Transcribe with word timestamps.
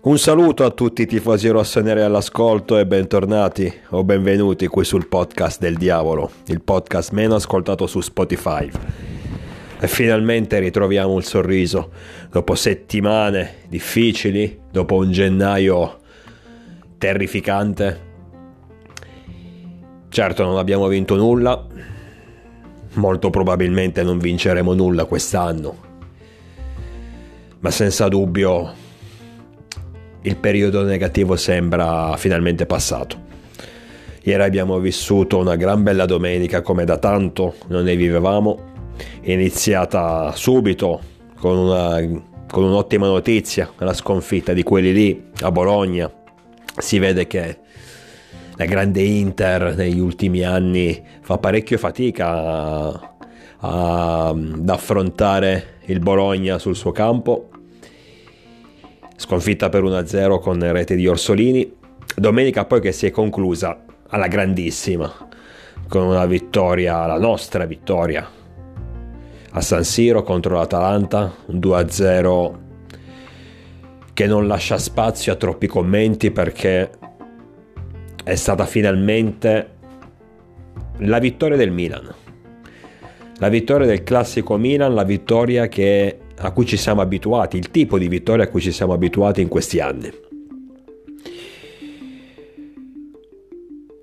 Un 0.00 0.16
saluto 0.16 0.64
a 0.64 0.70
tutti 0.70 1.02
i 1.02 1.06
tifosi 1.06 1.48
rossoneri 1.48 2.02
all'ascolto 2.02 2.78
e 2.78 2.86
bentornati 2.86 3.70
o 3.88 4.04
benvenuti 4.04 4.68
qui 4.68 4.84
sul 4.84 5.08
podcast 5.08 5.58
del 5.58 5.76
diavolo, 5.76 6.30
il 6.46 6.62
podcast 6.62 7.10
meno 7.10 7.34
ascoltato 7.34 7.88
su 7.88 8.00
Spotify. 8.00 8.70
E 9.80 9.88
finalmente 9.88 10.60
ritroviamo 10.60 11.16
il 11.18 11.24
sorriso 11.24 11.90
dopo 12.30 12.54
settimane 12.54 13.62
difficili, 13.68 14.60
dopo 14.70 14.94
un 14.94 15.10
gennaio 15.10 15.98
terrificante. 16.96 18.00
Certo 20.08 20.44
non 20.44 20.58
abbiamo 20.58 20.86
vinto 20.86 21.16
nulla, 21.16 21.66
molto 22.94 23.30
probabilmente 23.30 24.04
non 24.04 24.18
vinceremo 24.18 24.74
nulla 24.74 25.06
quest'anno, 25.06 25.76
ma 27.58 27.70
senza 27.72 28.06
dubbio 28.06 28.86
il 30.28 30.36
periodo 30.36 30.82
negativo 30.82 31.36
sembra 31.36 32.14
finalmente 32.18 32.66
passato. 32.66 33.26
Ieri 34.22 34.42
abbiamo 34.42 34.78
vissuto 34.78 35.38
una 35.38 35.56
gran 35.56 35.82
bella 35.82 36.04
domenica 36.04 36.60
come 36.60 36.84
da 36.84 36.98
tanto 36.98 37.54
non 37.68 37.84
ne 37.84 37.96
vivevamo, 37.96 38.74
iniziata 39.22 40.32
subito 40.34 41.00
con, 41.40 41.56
una, 41.56 42.22
con 42.46 42.62
un'ottima 42.62 43.06
notizia, 43.06 43.70
la 43.78 43.94
sconfitta 43.94 44.52
di 44.52 44.62
quelli 44.62 44.92
lì 44.92 45.24
a 45.40 45.50
Bologna. 45.50 46.12
Si 46.76 46.98
vede 46.98 47.26
che 47.26 47.56
la 48.56 48.66
grande 48.66 49.00
Inter 49.00 49.74
negli 49.74 49.98
ultimi 49.98 50.42
anni 50.42 51.02
fa 51.22 51.38
parecchio 51.38 51.78
fatica 51.78 52.26
a, 52.28 53.14
a, 53.60 54.28
ad 54.28 54.68
affrontare 54.68 55.76
il 55.86 56.00
Bologna 56.00 56.58
sul 56.58 56.76
suo 56.76 56.92
campo 56.92 57.48
sconfitta 59.18 59.68
per 59.68 59.82
1-0 59.82 60.38
con 60.38 60.72
rete 60.72 60.94
di 60.94 61.08
Orsolini. 61.08 61.74
Domenica 62.14 62.64
poi 62.64 62.80
che 62.80 62.92
si 62.92 63.06
è 63.06 63.10
conclusa 63.10 63.84
alla 64.10 64.28
grandissima, 64.28 65.12
con 65.88 66.02
una 66.02 66.24
vittoria, 66.24 67.04
la 67.04 67.18
nostra 67.18 67.66
vittoria, 67.66 68.26
a 69.50 69.60
San 69.60 69.82
Siro 69.82 70.22
contro 70.22 70.56
l'Atalanta, 70.56 71.34
un 71.46 71.58
2-0 71.58 72.54
che 74.14 74.26
non 74.26 74.46
lascia 74.46 74.78
spazio 74.78 75.32
a 75.32 75.36
troppi 75.36 75.66
commenti 75.66 76.30
perché 76.30 76.90
è 78.22 78.34
stata 78.36 78.66
finalmente 78.66 79.70
la 80.98 81.18
vittoria 81.18 81.56
del 81.56 81.72
Milan. 81.72 82.14
La 83.38 83.48
vittoria 83.48 83.86
del 83.86 84.04
classico 84.04 84.56
Milan, 84.56 84.94
la 84.94 85.04
vittoria 85.04 85.66
che 85.66 86.18
a 86.40 86.52
cui 86.52 86.66
ci 86.66 86.76
siamo 86.76 87.00
abituati, 87.00 87.56
il 87.56 87.70
tipo 87.70 87.98
di 87.98 88.08
vittoria 88.08 88.44
a 88.44 88.48
cui 88.48 88.60
ci 88.60 88.72
siamo 88.72 88.92
abituati 88.92 89.40
in 89.40 89.48
questi 89.48 89.80
anni. 89.80 90.10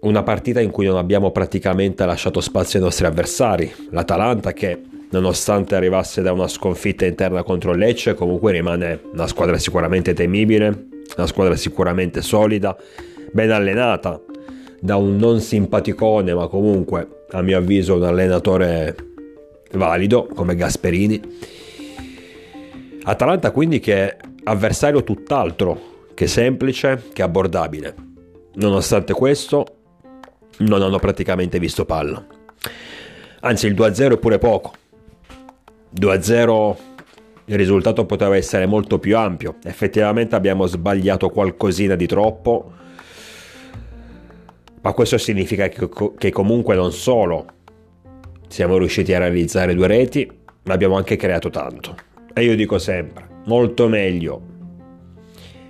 Una 0.01 0.21
partita 0.21 0.59
in 0.59 0.69
cui 0.69 0.85
non 0.85 0.97
abbiamo 0.97 1.31
praticamente 1.31 2.05
lasciato 2.05 2.39
spazio 2.39 2.77
ai 2.77 2.85
nostri 2.85 3.05
avversari. 3.05 3.71
L'Atalanta 3.89 4.53
che 4.53 4.79
nonostante 5.09 5.75
arrivasse 5.75 6.21
da 6.21 6.31
una 6.31 6.47
sconfitta 6.47 7.05
interna 7.05 7.41
contro 7.41 7.73
Lecce, 7.73 8.13
comunque 8.13 8.51
rimane 8.51 8.99
una 9.13 9.25
squadra 9.25 9.57
sicuramente 9.57 10.13
temibile, 10.13 10.87
una 11.17 11.25
squadra 11.25 11.55
sicuramente 11.55 12.21
solida, 12.21 12.77
ben 13.31 13.49
allenata, 13.49 14.21
da 14.79 14.97
un 14.97 15.15
non 15.15 15.39
simpaticone, 15.39 16.35
ma 16.35 16.47
comunque 16.47 17.23
a 17.31 17.41
mio 17.41 17.57
avviso 17.57 17.95
un 17.95 18.03
allenatore 18.03 18.95
valido 19.71 20.27
come 20.35 20.55
Gasperini 20.55 21.19
Atalanta 23.07 23.51
quindi 23.51 23.79
che 23.79 23.93
è 23.93 24.17
avversario 24.45 25.03
tutt'altro 25.03 26.09
che 26.15 26.25
semplice, 26.25 27.09
che 27.13 27.21
abbordabile. 27.21 27.93
Nonostante 28.55 29.13
questo, 29.13 29.65
non 30.59 30.81
hanno 30.81 30.97
praticamente 30.97 31.59
visto 31.59 31.85
palla. 31.85 32.25
Anzi, 33.41 33.67
il 33.67 33.75
2-0 33.75 34.13
è 34.13 34.17
pure 34.17 34.39
poco. 34.39 34.73
2-0 35.95 36.75
il 37.45 37.55
risultato 37.57 38.05
poteva 38.07 38.35
essere 38.35 38.65
molto 38.65 38.97
più 38.97 39.15
ampio. 39.17 39.57
Effettivamente 39.63 40.35
abbiamo 40.35 40.65
sbagliato 40.65 41.29
qualcosina 41.29 41.93
di 41.93 42.07
troppo. 42.07 42.71
Ma 44.81 44.93
questo 44.93 45.19
significa 45.19 45.67
che 45.67 46.31
comunque 46.31 46.75
non 46.75 46.91
solo 46.91 47.45
siamo 48.47 48.77
riusciti 48.79 49.13
a 49.13 49.19
realizzare 49.19 49.75
due 49.75 49.87
reti, 49.87 50.27
ma 50.63 50.73
abbiamo 50.73 50.95
anche 50.95 51.17
creato 51.17 51.51
tanto. 51.51 52.13
E 52.37 52.43
io 52.43 52.53
dico 52.57 52.77
sempre, 52.79 53.27
molto 53.45 53.87
meglio 53.87 54.41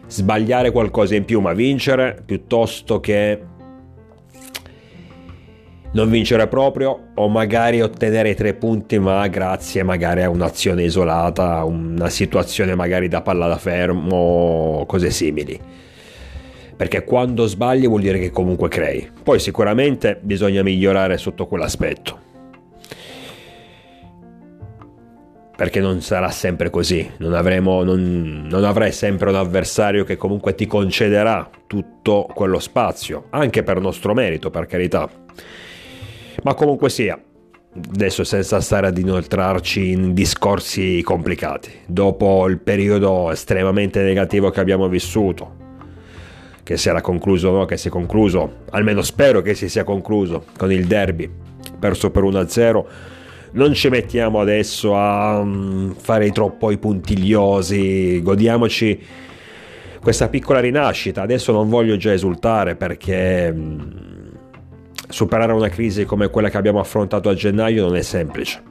sbagliare 0.08 0.72
qualcosa 0.72 1.14
in 1.14 1.24
più 1.24 1.40
ma 1.40 1.54
vincere 1.54 2.20
piuttosto 2.26 3.00
che 3.00 3.40
non 5.92 6.10
vincere 6.10 6.48
proprio 6.48 7.12
o 7.14 7.30
magari 7.30 7.82
ottenere 7.82 8.34
tre 8.34 8.56
punti 8.56 8.98
ma 8.98 9.28
grazie 9.28 9.84
magari 9.84 10.24
a 10.24 10.30
un'azione 10.30 10.84
isolata, 10.84 11.64
una 11.64 12.10
situazione 12.10 12.74
magari 12.74 13.08
da 13.08 13.22
palla 13.22 13.48
da 13.48 13.58
fermo, 13.58 14.86
cose 14.88 15.12
simili. 15.12 15.60
Perché 16.76 17.04
quando 17.04 17.46
sbagli 17.46 17.88
vuol 17.88 18.02
dire 18.02 18.18
che 18.18 18.32
comunque 18.32 18.70
crei. 18.70 19.08
Poi 19.24 19.40
sicuramente 19.40 20.20
bisogna 20.20 20.64
migliorare 20.64 21.18
sotto 21.18 21.46
quell'aspetto. 21.46 22.25
Perché 25.56 25.80
non 25.80 26.02
sarà 26.02 26.30
sempre 26.30 26.70
così, 26.70 27.10
non, 27.18 27.34
avremo, 27.34 27.84
non, 27.84 28.46
non 28.50 28.64
avrai 28.66 28.92
sempre 28.92 29.30
un 29.30 29.36
avversario 29.36 30.04
che 30.04 30.18
comunque 30.18 30.54
ti 30.54 30.68
concederà 30.68 31.50
tutto 31.66 32.28
quello 32.34 32.60
spazio, 32.60 33.28
anche 33.30 33.64
per 33.64 33.80
nostro 33.80 34.14
merito, 34.14 34.50
per 34.50 34.66
carità. 34.66 35.10
Ma 36.44 36.54
comunque 36.54 36.90
sia, 36.90 37.18
adesso 37.94 38.26
senza 38.26 38.60
stare 38.60 38.88
ad 38.88 38.98
inoltrarci 38.98 39.92
in 39.92 40.14
discorsi 40.14 41.02
complicati, 41.02 41.72
dopo 41.86 42.48
il 42.50 42.60
periodo 42.60 43.32
estremamente 43.32 44.02
negativo 44.02 44.50
che 44.50 44.60
abbiamo 44.60 44.90
vissuto, 44.90 45.64
che 46.64 46.76
si 46.76 46.90
era 46.90 47.00
concluso, 47.00 47.52
no? 47.52 47.66
che 47.66 47.78
si 47.78 47.88
è 47.88 47.92
concluso, 47.92 48.64
almeno 48.72 49.02
spero 49.02 49.42
che 49.42 49.54
si 49.54 49.70
sia 49.70 49.86
concluso 49.86 50.46
con 50.58 50.72
il 50.72 50.86
derby, 50.86 51.32
perso 51.80 52.12
per 52.12 52.24
1-0 52.24 52.86
non 53.52 53.74
ci 53.74 53.90
mettiamo 53.90 54.40
adesso 54.40 54.96
a 54.96 55.40
um, 55.40 55.94
fare 55.94 56.32
troppo 56.32 56.72
i 56.72 56.78
puntigliosi, 56.78 58.22
godiamoci 58.22 59.00
questa 60.02 60.28
piccola 60.30 60.60
rinascita. 60.60 61.22
Adesso 61.22 61.52
non 61.52 61.70
voglio 61.70 61.98
già 61.98 62.14
esultare 62.14 62.76
perché 62.76 63.52
um, 63.54 64.32
superare 65.08 65.54
una 65.54 65.70
crisi 65.70 66.06
come 66.06 66.30
quella 66.30 66.50
che 66.50 66.58
abbiamo 66.58 66.80
affrontato 66.80 67.30
a 67.30 67.34
gennaio 67.34 67.86
non 67.86 67.96
è 67.96 68.02
semplice. 68.02 68.62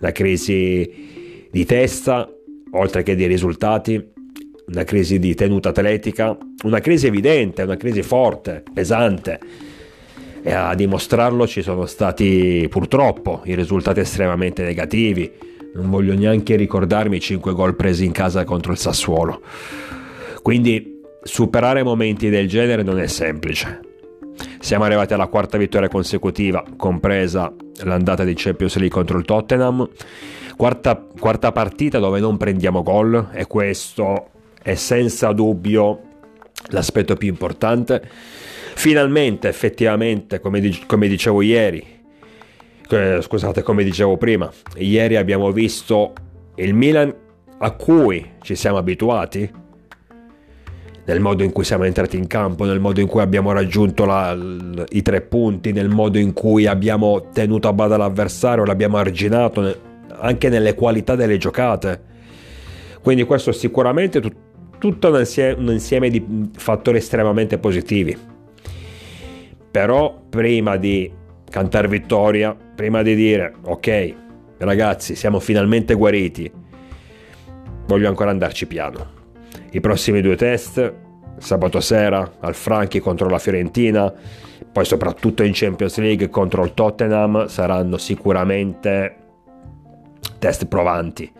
Una 0.00 0.12
crisi 0.12 1.48
di 1.50 1.64
testa, 1.64 2.28
oltre 2.72 3.02
che 3.02 3.14
di 3.14 3.26
risultati, 3.26 4.16
una 4.68 4.84
crisi 4.84 5.18
di 5.18 5.34
tenuta 5.34 5.70
atletica, 5.70 6.36
una 6.64 6.80
crisi 6.80 7.06
evidente, 7.06 7.62
una 7.62 7.76
crisi 7.76 8.02
forte, 8.02 8.62
pesante 8.72 9.66
e 10.48 10.54
a 10.54 10.74
dimostrarlo 10.74 11.46
ci 11.46 11.60
sono 11.60 11.84
stati 11.84 12.66
purtroppo 12.70 13.42
i 13.44 13.54
risultati 13.54 14.00
estremamente 14.00 14.62
negativi. 14.62 15.30
Non 15.74 15.90
voglio 15.90 16.14
neanche 16.14 16.56
ricordarmi 16.56 17.16
i 17.16 17.20
5 17.20 17.52
gol 17.52 17.76
presi 17.76 18.06
in 18.06 18.12
casa 18.12 18.44
contro 18.44 18.72
il 18.72 18.78
Sassuolo. 18.78 19.42
Quindi 20.40 21.02
superare 21.22 21.82
momenti 21.82 22.30
del 22.30 22.48
genere 22.48 22.82
non 22.82 22.98
è 22.98 23.06
semplice. 23.08 23.80
Siamo 24.58 24.84
arrivati 24.84 25.12
alla 25.12 25.26
quarta 25.26 25.58
vittoria 25.58 25.88
consecutiva, 25.88 26.64
compresa 26.78 27.52
l'andata 27.82 28.24
di 28.24 28.32
Champions 28.34 28.76
League 28.76 28.96
contro 28.96 29.18
il 29.18 29.26
Tottenham. 29.26 29.86
Quarta, 30.56 31.06
quarta 31.20 31.52
partita 31.52 31.98
dove 31.98 32.20
non 32.20 32.38
prendiamo 32.38 32.82
gol 32.82 33.28
e 33.34 33.46
questo 33.46 34.30
è 34.62 34.74
senza 34.74 35.30
dubbio 35.32 36.07
l'aspetto 36.70 37.16
più 37.16 37.28
importante 37.28 38.02
Finalmente, 38.78 39.48
effettivamente, 39.48 40.38
come, 40.38 40.62
come 40.86 41.08
dicevo 41.08 41.42
ieri, 41.42 41.84
eh, 42.88 43.18
scusate, 43.20 43.64
come 43.64 43.82
dicevo 43.82 44.16
prima, 44.16 44.48
ieri 44.76 45.16
abbiamo 45.16 45.50
visto 45.50 46.12
il 46.54 46.74
Milan 46.74 47.12
a 47.58 47.72
cui 47.72 48.34
ci 48.40 48.54
siamo 48.54 48.76
abituati 48.76 49.50
nel 51.06 51.18
modo 51.18 51.42
in 51.42 51.50
cui 51.50 51.64
siamo 51.64 51.82
entrati 51.82 52.16
in 52.16 52.28
campo, 52.28 52.66
nel 52.66 52.78
modo 52.78 53.00
in 53.00 53.08
cui 53.08 53.20
abbiamo 53.20 53.50
raggiunto 53.50 54.04
la, 54.04 54.32
l, 54.32 54.84
i 54.90 55.02
tre 55.02 55.22
punti, 55.22 55.72
nel 55.72 55.88
modo 55.88 56.18
in 56.18 56.32
cui 56.32 56.66
abbiamo 56.66 57.30
tenuto 57.32 57.66
a 57.66 57.72
bada 57.72 57.96
l'avversario, 57.96 58.64
l'abbiamo 58.64 58.98
arginato, 58.98 59.60
ne, 59.60 59.76
anche 60.20 60.48
nelle 60.48 60.74
qualità 60.74 61.16
delle 61.16 61.36
giocate. 61.36 62.00
Quindi 63.02 63.24
questo 63.24 63.50
sicuramente 63.50 64.20
tut, 64.20 64.36
tutto 64.78 65.10
un 65.10 65.18
insieme, 65.18 65.60
un 65.60 65.72
insieme 65.72 66.10
di 66.10 66.50
fattori 66.56 66.98
estremamente 66.98 67.58
positivi. 67.58 68.16
Però 69.70 70.20
prima 70.28 70.76
di 70.76 71.10
cantare 71.50 71.88
vittoria, 71.88 72.56
prima 72.74 73.02
di 73.02 73.14
dire 73.14 73.54
ok 73.62 74.14
ragazzi 74.58 75.14
siamo 75.14 75.38
finalmente 75.38 75.94
guariti, 75.94 76.50
voglio 77.86 78.08
ancora 78.08 78.30
andarci 78.30 78.66
piano. 78.66 79.16
I 79.70 79.80
prossimi 79.80 80.20
due 80.20 80.36
test, 80.36 80.92
sabato 81.38 81.80
sera 81.80 82.36
al 82.40 82.54
Franchi 82.54 83.00
contro 83.00 83.28
la 83.28 83.38
Fiorentina, 83.38 84.12
poi 84.70 84.84
soprattutto 84.84 85.42
in 85.42 85.52
Champions 85.54 85.98
League 85.98 86.28
contro 86.28 86.64
il 86.64 86.74
Tottenham, 86.74 87.46
saranno 87.46 87.96
sicuramente 87.98 89.16
test 90.38 90.66
provanti. 90.66 91.30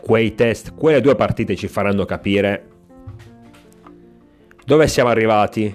Quei 0.00 0.34
test, 0.34 0.74
quelle 0.74 1.00
due 1.00 1.14
partite 1.14 1.56
ci 1.56 1.68
faranno 1.68 2.04
capire 2.04 2.68
dove 4.64 4.86
siamo 4.86 5.10
arrivati, 5.10 5.74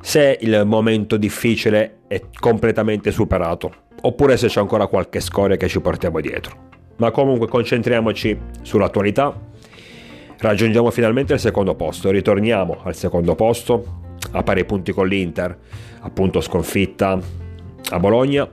se 0.00 0.38
il 0.40 0.62
momento 0.64 1.16
difficile 1.16 1.98
è 2.06 2.22
completamente 2.38 3.10
superato, 3.10 3.72
oppure 4.00 4.36
se 4.36 4.48
c'è 4.48 4.60
ancora 4.60 4.86
qualche 4.86 5.20
scoria 5.20 5.56
che 5.56 5.68
ci 5.68 5.80
portiamo 5.80 6.20
dietro. 6.20 6.56
Ma 6.96 7.10
comunque 7.10 7.46
concentriamoci 7.46 8.38
sull'attualità. 8.62 9.38
Raggiungiamo 10.38 10.90
finalmente 10.90 11.34
il 11.34 11.40
secondo 11.40 11.74
posto, 11.74 12.10
ritorniamo 12.10 12.80
al 12.84 12.94
secondo 12.94 13.34
posto, 13.34 14.00
a 14.32 14.42
pari 14.42 14.64
punti 14.64 14.92
con 14.92 15.06
l'Inter, 15.06 15.56
appunto 16.00 16.40
sconfitta 16.40 17.18
a 17.90 17.98
Bologna. 17.98 18.48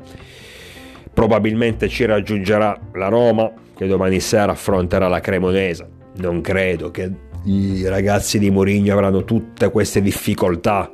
Probabilmente 1.13 1.87
ci 1.87 2.05
raggiungerà 2.05 2.77
la 2.93 3.07
Roma, 3.07 3.51
che 3.81 3.87
domani 3.87 4.19
sera 4.19 4.51
affronterà 4.51 5.07
la 5.07 5.19
Cremonese. 5.19 5.87
Non 6.17 6.41
credo 6.41 6.91
che 6.91 7.11
i 7.45 7.87
ragazzi 7.87 8.37
di 8.37 8.51
Mourinho 8.51 8.93
avranno 8.93 9.23
tutte 9.23 9.71
queste 9.71 10.03
difficoltà 10.03 10.91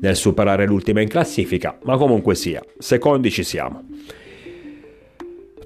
nel 0.00 0.16
superare 0.16 0.64
l'ultima 0.64 1.02
in 1.02 1.08
classifica, 1.08 1.76
ma 1.82 1.98
comunque 1.98 2.34
sia, 2.34 2.62
secondi 2.78 3.30
ci 3.30 3.44
siamo. 3.44 3.84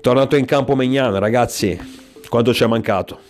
Tornato 0.01 0.35
in 0.35 0.45
campo 0.45 0.75
Megnan, 0.75 1.17
ragazzi, 1.21 1.79
quanto 2.29 2.53
ci 2.53 2.65
è 2.65 2.67
mancato? 2.67 3.21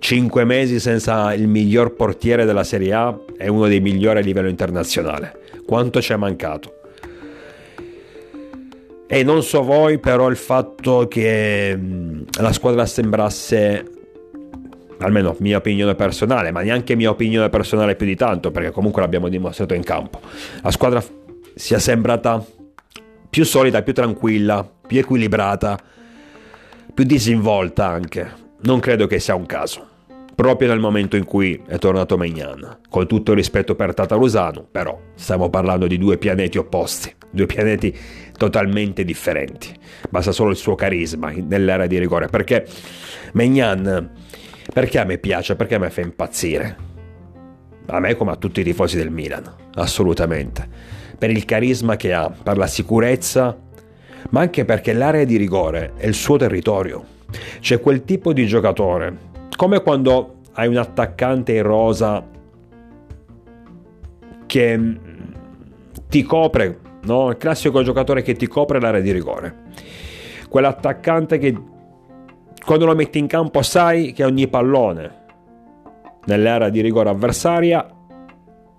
5 0.00 0.44
mesi 0.44 0.80
senza 0.80 1.32
il 1.32 1.46
miglior 1.46 1.94
portiere 1.94 2.44
della 2.44 2.64
Serie 2.64 2.92
A 2.92 3.16
e 3.38 3.48
uno 3.48 3.68
dei 3.68 3.78
migliori 3.78 4.18
a 4.18 4.22
livello 4.22 4.48
internazionale. 4.48 5.38
Quanto 5.64 6.02
ci 6.02 6.12
è 6.12 6.16
mancato? 6.16 6.79
E 9.12 9.24
non 9.24 9.42
so 9.42 9.64
voi, 9.64 9.98
però 9.98 10.28
il 10.28 10.36
fatto 10.36 11.08
che 11.08 11.74
mm, 11.76 12.22
la 12.40 12.52
squadra 12.52 12.86
sembrasse, 12.86 13.84
almeno 14.98 15.34
mia 15.40 15.56
opinione 15.56 15.96
personale, 15.96 16.52
ma 16.52 16.60
neanche 16.60 16.94
mia 16.94 17.10
opinione 17.10 17.48
personale 17.48 17.96
più 17.96 18.06
di 18.06 18.14
tanto, 18.14 18.52
perché 18.52 18.70
comunque 18.70 19.02
l'abbiamo 19.02 19.28
dimostrato 19.28 19.74
in 19.74 19.82
campo, 19.82 20.20
la 20.62 20.70
squadra 20.70 21.02
sia 21.56 21.80
sembrata 21.80 22.40
più 23.28 23.44
solida, 23.44 23.82
più 23.82 23.94
tranquilla, 23.94 24.64
più 24.86 25.00
equilibrata, 25.00 25.76
più 26.94 27.02
disinvolta 27.02 27.88
anche. 27.88 28.30
Non 28.60 28.78
credo 28.78 29.08
che 29.08 29.18
sia 29.18 29.34
un 29.34 29.46
caso. 29.46 29.88
Proprio 30.36 30.68
nel 30.68 30.78
momento 30.78 31.16
in 31.16 31.24
cui 31.24 31.60
è 31.66 31.78
tornato 31.78 32.16
Magnan. 32.16 32.78
Con 32.88 33.08
tutto 33.08 33.32
il 33.32 33.38
rispetto 33.38 33.74
per 33.74 33.92
Tatarusano, 33.92 34.68
però 34.70 34.96
stiamo 35.16 35.50
parlando 35.50 35.88
di 35.88 35.98
due 35.98 36.16
pianeti 36.16 36.58
opposti, 36.58 37.12
due 37.28 37.46
pianeti 37.46 37.92
totalmente 38.40 39.04
differenti. 39.04 39.68
Basta 40.08 40.32
solo 40.32 40.48
il 40.48 40.56
suo 40.56 40.74
carisma 40.74 41.30
nell'era 41.30 41.86
di 41.86 41.98
rigore. 41.98 42.28
Perché 42.28 42.66
Magnan, 43.32 44.12
perché 44.72 44.98
a 44.98 45.04
me 45.04 45.18
piace, 45.18 45.56
perché 45.56 45.74
a 45.74 45.78
me 45.78 45.90
fa 45.90 46.00
impazzire. 46.00 46.76
A 47.84 48.00
me 48.00 48.14
come 48.14 48.30
a 48.30 48.36
tutti 48.36 48.60
i 48.60 48.64
tifosi 48.64 48.96
del 48.96 49.10
Milan, 49.10 49.44
assolutamente. 49.74 50.66
Per 51.18 51.28
il 51.28 51.44
carisma 51.44 51.96
che 51.96 52.14
ha, 52.14 52.30
per 52.30 52.56
la 52.56 52.66
sicurezza 52.66 53.68
ma 54.30 54.40
anche 54.40 54.64
perché 54.64 54.92
l'area 54.94 55.24
di 55.24 55.36
rigore 55.36 55.92
è 55.96 56.06
il 56.06 56.14
suo 56.14 56.36
territorio. 56.36 57.04
C'è 57.60 57.78
quel 57.80 58.04
tipo 58.04 58.32
di 58.32 58.46
giocatore, 58.46 59.16
come 59.54 59.82
quando 59.82 60.40
hai 60.52 60.66
un 60.66 60.76
attaccante 60.76 61.52
in 61.52 61.62
rosa 61.62 62.26
che 64.46 64.98
ti 66.08 66.22
copre, 66.22 66.78
no? 67.02 67.30
il 67.30 67.36
classico 67.36 67.82
giocatore 67.82 68.22
che 68.22 68.34
ti 68.34 68.46
copre 68.46 68.80
l'area 68.80 69.00
di 69.00 69.12
rigore. 69.12 69.56
Quell'attaccante 70.48 71.38
che 71.38 71.56
quando 72.64 72.86
lo 72.86 72.94
metti 72.94 73.18
in 73.18 73.26
campo 73.26 73.62
sai 73.62 74.12
che 74.12 74.24
ogni 74.24 74.48
pallone 74.48 75.18
nell'area 76.24 76.68
di 76.68 76.80
rigore 76.80 77.08
avversaria 77.08 77.86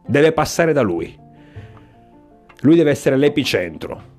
deve 0.06 0.32
passare 0.32 0.74
da 0.74 0.82
lui. 0.82 1.18
Lui 2.62 2.76
deve 2.76 2.92
essere 2.92 3.18
l'epicentro 3.18 4.12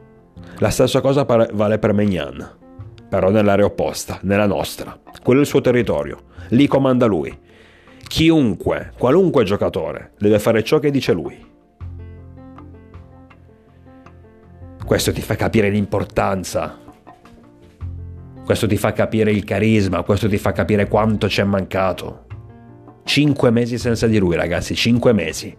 la 0.63 0.71
stessa 0.71 1.01
cosa 1.01 1.25
vale 1.25 1.79
per 1.79 1.93
Megnan, 1.93 2.51
però 3.09 3.31
nell'area 3.31 3.65
opposta, 3.65 4.21
nella 4.23 4.47
nostra. 4.47 4.97
Quello 5.21 5.41
è 5.41 5.43
il 5.43 5.49
suo 5.49 5.61
territorio, 5.61 6.23
lì 6.51 6.69
comanda 6.69 7.07
lui. 7.07 7.37
Chiunque, 8.07 8.93
qualunque 8.97 9.43
giocatore, 9.43 10.13
deve 10.19 10.39
fare 10.39 10.63
ciò 10.63 10.79
che 10.79 10.93
dice 10.93 11.13
lui. 11.13 11.52
Questo 14.93 15.13
ti 15.13 15.23
fa 15.23 15.37
capire 15.37 15.71
l'importanza, 15.71 16.79
questo 18.45 18.67
ti 18.67 18.77
fa 18.77 18.93
capire 18.93 19.33
il 19.33 19.43
carisma, 19.43 20.03
questo 20.03 20.29
ti 20.29 20.37
fa 20.37 20.53
capire 20.53 20.87
quanto 20.87 21.31
ci 21.31 21.41
è 21.41 21.45
mancato. 21.45 22.27
Cinque 23.03 23.51
mesi 23.51 23.79
senza 23.79 24.07
di 24.07 24.19
lui, 24.19 24.37
ragazzi, 24.37 24.75
cinque 24.75 25.15
mesi. 25.15 25.57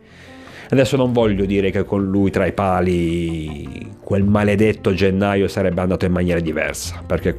Adesso 0.70 0.98
non 0.98 1.14
voglio 1.14 1.46
dire 1.46 1.72
che 1.72 1.84
con 1.84 2.08
lui 2.08 2.30
tra 2.30 2.46
i 2.46 2.54
pali 2.54 3.96
quel 4.04 4.24
maledetto 4.24 4.94
gennaio 4.94 5.48
sarebbe 5.48 5.82
andato 5.82 6.06
in 6.06 6.12
maniera 6.12 6.40
diversa, 6.40 7.02
perché 7.04 7.36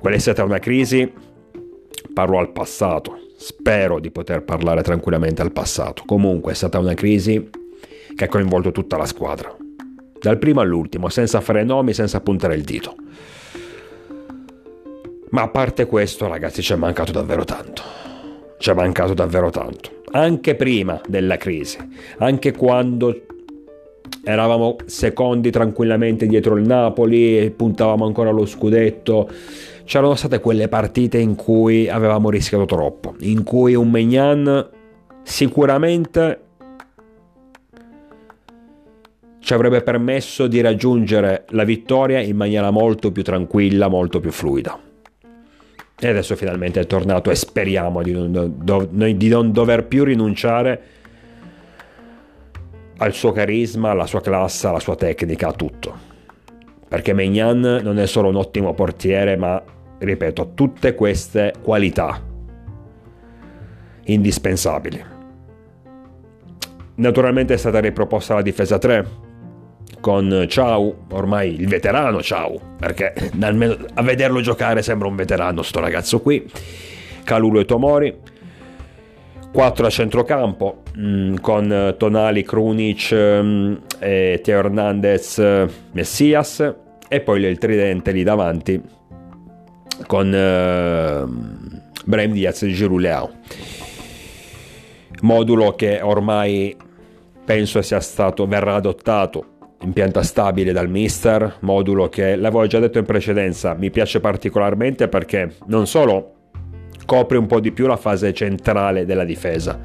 quella 0.00 0.16
è 0.16 0.18
stata 0.18 0.42
una 0.42 0.58
crisi, 0.58 1.08
parlo 2.12 2.40
al 2.40 2.50
passato, 2.50 3.16
spero 3.36 4.00
di 4.00 4.10
poter 4.10 4.42
parlare 4.42 4.82
tranquillamente 4.82 5.42
al 5.42 5.52
passato. 5.52 6.02
Comunque 6.04 6.50
è 6.50 6.54
stata 6.56 6.80
una 6.80 6.94
crisi 6.94 7.50
che 8.16 8.24
ha 8.24 8.28
coinvolto 8.28 8.72
tutta 8.72 8.96
la 8.96 9.06
squadra, 9.06 9.56
dal 10.26 10.38
primo 10.38 10.60
all'ultimo, 10.60 11.08
senza 11.08 11.40
fare 11.40 11.62
nomi, 11.62 11.92
senza 11.92 12.20
puntare 12.20 12.56
il 12.56 12.62
dito. 12.62 12.96
Ma 15.30 15.42
a 15.42 15.48
parte 15.48 15.86
questo, 15.86 16.26
ragazzi, 16.26 16.62
ci 16.62 16.72
è 16.72 16.76
mancato 16.76 17.12
davvero 17.12 17.44
tanto. 17.44 17.82
Ci 18.58 18.70
è 18.70 18.74
mancato 18.74 19.14
davvero 19.14 19.50
tanto 19.50 19.94
anche 20.12 20.54
prima 20.54 21.00
della 21.06 21.36
crisi, 21.36 21.76
anche 22.18 22.52
quando 22.52 23.22
eravamo 24.24 24.76
secondi 24.86 25.50
tranquillamente 25.50 26.26
dietro 26.26 26.56
il 26.56 26.66
Napoli 26.66 27.38
e 27.38 27.50
puntavamo 27.50 28.06
ancora 28.06 28.30
allo 28.30 28.46
scudetto. 28.46 29.28
C'erano 29.84 30.14
state 30.14 30.40
quelle 30.40 30.68
partite 30.68 31.18
in 31.18 31.34
cui 31.34 31.88
avevamo 31.88 32.30
rischiato 32.30 32.64
troppo, 32.64 33.14
in 33.20 33.42
cui 33.42 33.74
un 33.74 33.90
Megnan 33.90 34.68
sicuramente 35.22 36.45
ci 39.46 39.54
avrebbe 39.54 39.80
permesso 39.80 40.48
di 40.48 40.60
raggiungere 40.60 41.44
la 41.50 41.62
vittoria 41.62 42.18
in 42.18 42.34
maniera 42.34 42.72
molto 42.72 43.12
più 43.12 43.22
tranquilla, 43.22 43.86
molto 43.86 44.18
più 44.18 44.32
fluida. 44.32 44.76
E 45.96 46.08
adesso 46.08 46.34
finalmente 46.34 46.80
è 46.80 46.86
tornato 46.86 47.30
e 47.30 47.36
speriamo 47.36 48.02
di 48.02 48.10
non, 48.10 48.54
do, 48.56 48.88
di 48.90 49.28
non 49.28 49.52
dover 49.52 49.86
più 49.86 50.02
rinunciare 50.02 50.82
al 52.96 53.12
suo 53.12 53.30
carisma, 53.30 53.90
alla 53.90 54.06
sua 54.06 54.20
classe, 54.20 54.66
alla 54.66 54.80
sua 54.80 54.96
tecnica, 54.96 55.46
a 55.46 55.52
tutto. 55.52 55.96
Perché 56.88 57.12
Megnan 57.12 57.82
non 57.84 58.00
è 58.00 58.06
solo 58.06 58.30
un 58.30 58.34
ottimo 58.34 58.74
portiere, 58.74 59.36
ma, 59.36 59.62
ripeto, 59.98 60.42
ha 60.42 60.48
tutte 60.54 60.96
queste 60.96 61.54
qualità 61.62 62.20
indispensabili. 64.06 65.04
Naturalmente 66.96 67.54
è 67.54 67.58
stata 67.58 67.78
riproposta 67.78 68.34
la 68.34 68.42
difesa 68.42 68.78
3, 68.78 69.25
con 70.06 70.46
Ciao, 70.46 70.98
ormai 71.10 71.60
il 71.60 71.66
veterano 71.66 72.22
Ciao, 72.22 72.60
perché 72.78 73.12
almeno 73.40 73.76
a 73.94 74.02
vederlo 74.02 74.40
giocare 74.40 74.80
sembra 74.80 75.08
un 75.08 75.16
veterano 75.16 75.62
sto 75.62 75.80
ragazzo 75.80 76.20
qui, 76.20 76.48
Calulu 77.24 77.58
e 77.58 77.64
Tomori, 77.64 78.16
4 79.52 79.84
a 79.84 79.90
centrocampo 79.90 80.84
mm, 80.96 81.34
con 81.40 81.94
Tonali, 81.98 82.44
Krunic, 82.44 83.12
mm, 83.12 83.74
e 83.98 84.40
Teo 84.44 84.58
Hernandez, 84.60 85.42
Messias 85.90 86.74
e 87.08 87.20
poi 87.20 87.42
il 87.42 87.58
tridente 87.58 88.12
lì 88.12 88.22
davanti 88.22 88.80
con 90.06 90.28
uh, 90.28 92.04
Brahim 92.04 92.30
Diaz 92.30 92.62
e 92.62 92.68
Giroud 92.68 93.00
Leao. 93.00 93.30
Modulo 95.22 95.74
che 95.74 95.98
ormai 96.00 96.76
penso 97.44 97.82
sia 97.82 97.98
stato, 97.98 98.46
verrà 98.46 98.76
adottato 98.76 99.54
in 99.86 99.92
pianta 99.92 100.22
stabile 100.24 100.72
dal 100.72 100.88
mister, 100.88 101.58
modulo 101.60 102.08
che 102.08 102.34
l'avevo 102.34 102.66
già 102.66 102.80
detto 102.80 102.98
in 102.98 103.04
precedenza, 103.04 103.74
mi 103.74 103.90
piace 103.90 104.18
particolarmente 104.18 105.06
perché 105.06 105.54
non 105.66 105.86
solo 105.86 106.32
copre 107.06 107.38
un 107.38 107.46
po' 107.46 107.60
di 107.60 107.70
più 107.70 107.86
la 107.86 107.96
fase 107.96 108.34
centrale 108.34 109.06
della 109.06 109.22
difesa, 109.22 109.78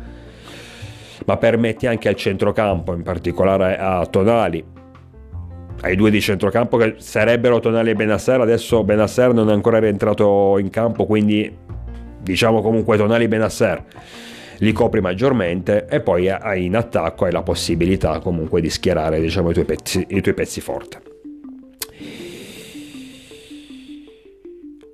ma 1.25 1.37
permette 1.37 1.87
anche 1.87 2.09
al 2.09 2.15
centrocampo, 2.15 2.95
in 2.95 3.03
particolare 3.03 3.77
a 3.77 4.03
Tonali, 4.07 4.65
ai 5.81 5.95
due 5.95 6.09
di 6.09 6.19
centrocampo 6.19 6.77
che 6.77 6.95
sarebbero 6.97 7.59
Tonali 7.59 7.91
e 7.91 7.95
Benasser, 7.95 8.41
adesso 8.41 8.83
Benasser 8.83 9.33
non 9.33 9.51
è 9.51 9.53
ancora 9.53 9.77
rientrato 9.77 10.57
in 10.57 10.71
campo, 10.71 11.05
quindi 11.05 11.55
diciamo 12.19 12.61
comunque 12.61 12.97
Tonali 12.97 13.27
Benasser 13.27 13.83
li 14.61 14.71
copri 14.71 15.01
maggiormente 15.01 15.87
e 15.89 16.01
poi 16.01 16.31
in 16.55 16.75
attacco 16.75 17.25
hai 17.25 17.31
la 17.31 17.41
possibilità 17.41 18.19
comunque 18.19 18.61
di 18.61 18.69
schierare 18.69 19.19
diciamo, 19.19 19.49
i, 19.49 19.53
tuoi 19.53 19.65
pezzi, 19.65 20.05
i 20.09 20.21
tuoi 20.21 20.33
pezzi 20.33 20.61
forti. 20.61 20.97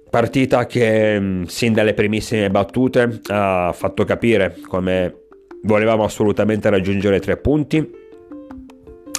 Partita 0.09 0.65
che 0.65 1.19
mm, 1.19 1.43
sin 1.43 1.73
dalle 1.73 1.93
primissime 1.93 2.49
battute 2.49 3.19
ha 3.27 3.73
fatto 3.73 4.05
capire 4.05 4.57
come 4.67 5.23
volevamo 5.63 6.05
assolutamente 6.05 6.69
raggiungere 6.69 7.19
tre 7.19 7.35
punti 7.35 8.05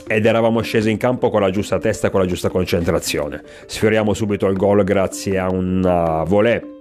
ed 0.07 0.25
eravamo 0.25 0.63
scesi 0.63 0.91
in 0.91 0.97
campo 0.97 1.29
con 1.29 1.43
la 1.43 1.51
giusta 1.51 1.79
testa 1.79 2.07
e 2.07 2.11
con 2.11 2.21
la 2.21 2.27
giusta 2.27 2.49
concentrazione. 2.49 3.43
Sfioriamo 3.67 4.15
subito 4.15 4.47
il 4.47 4.57
gol 4.57 4.83
grazie 4.83 5.39
a 5.39 5.51
un 5.51 6.25
volée, 6.27 6.79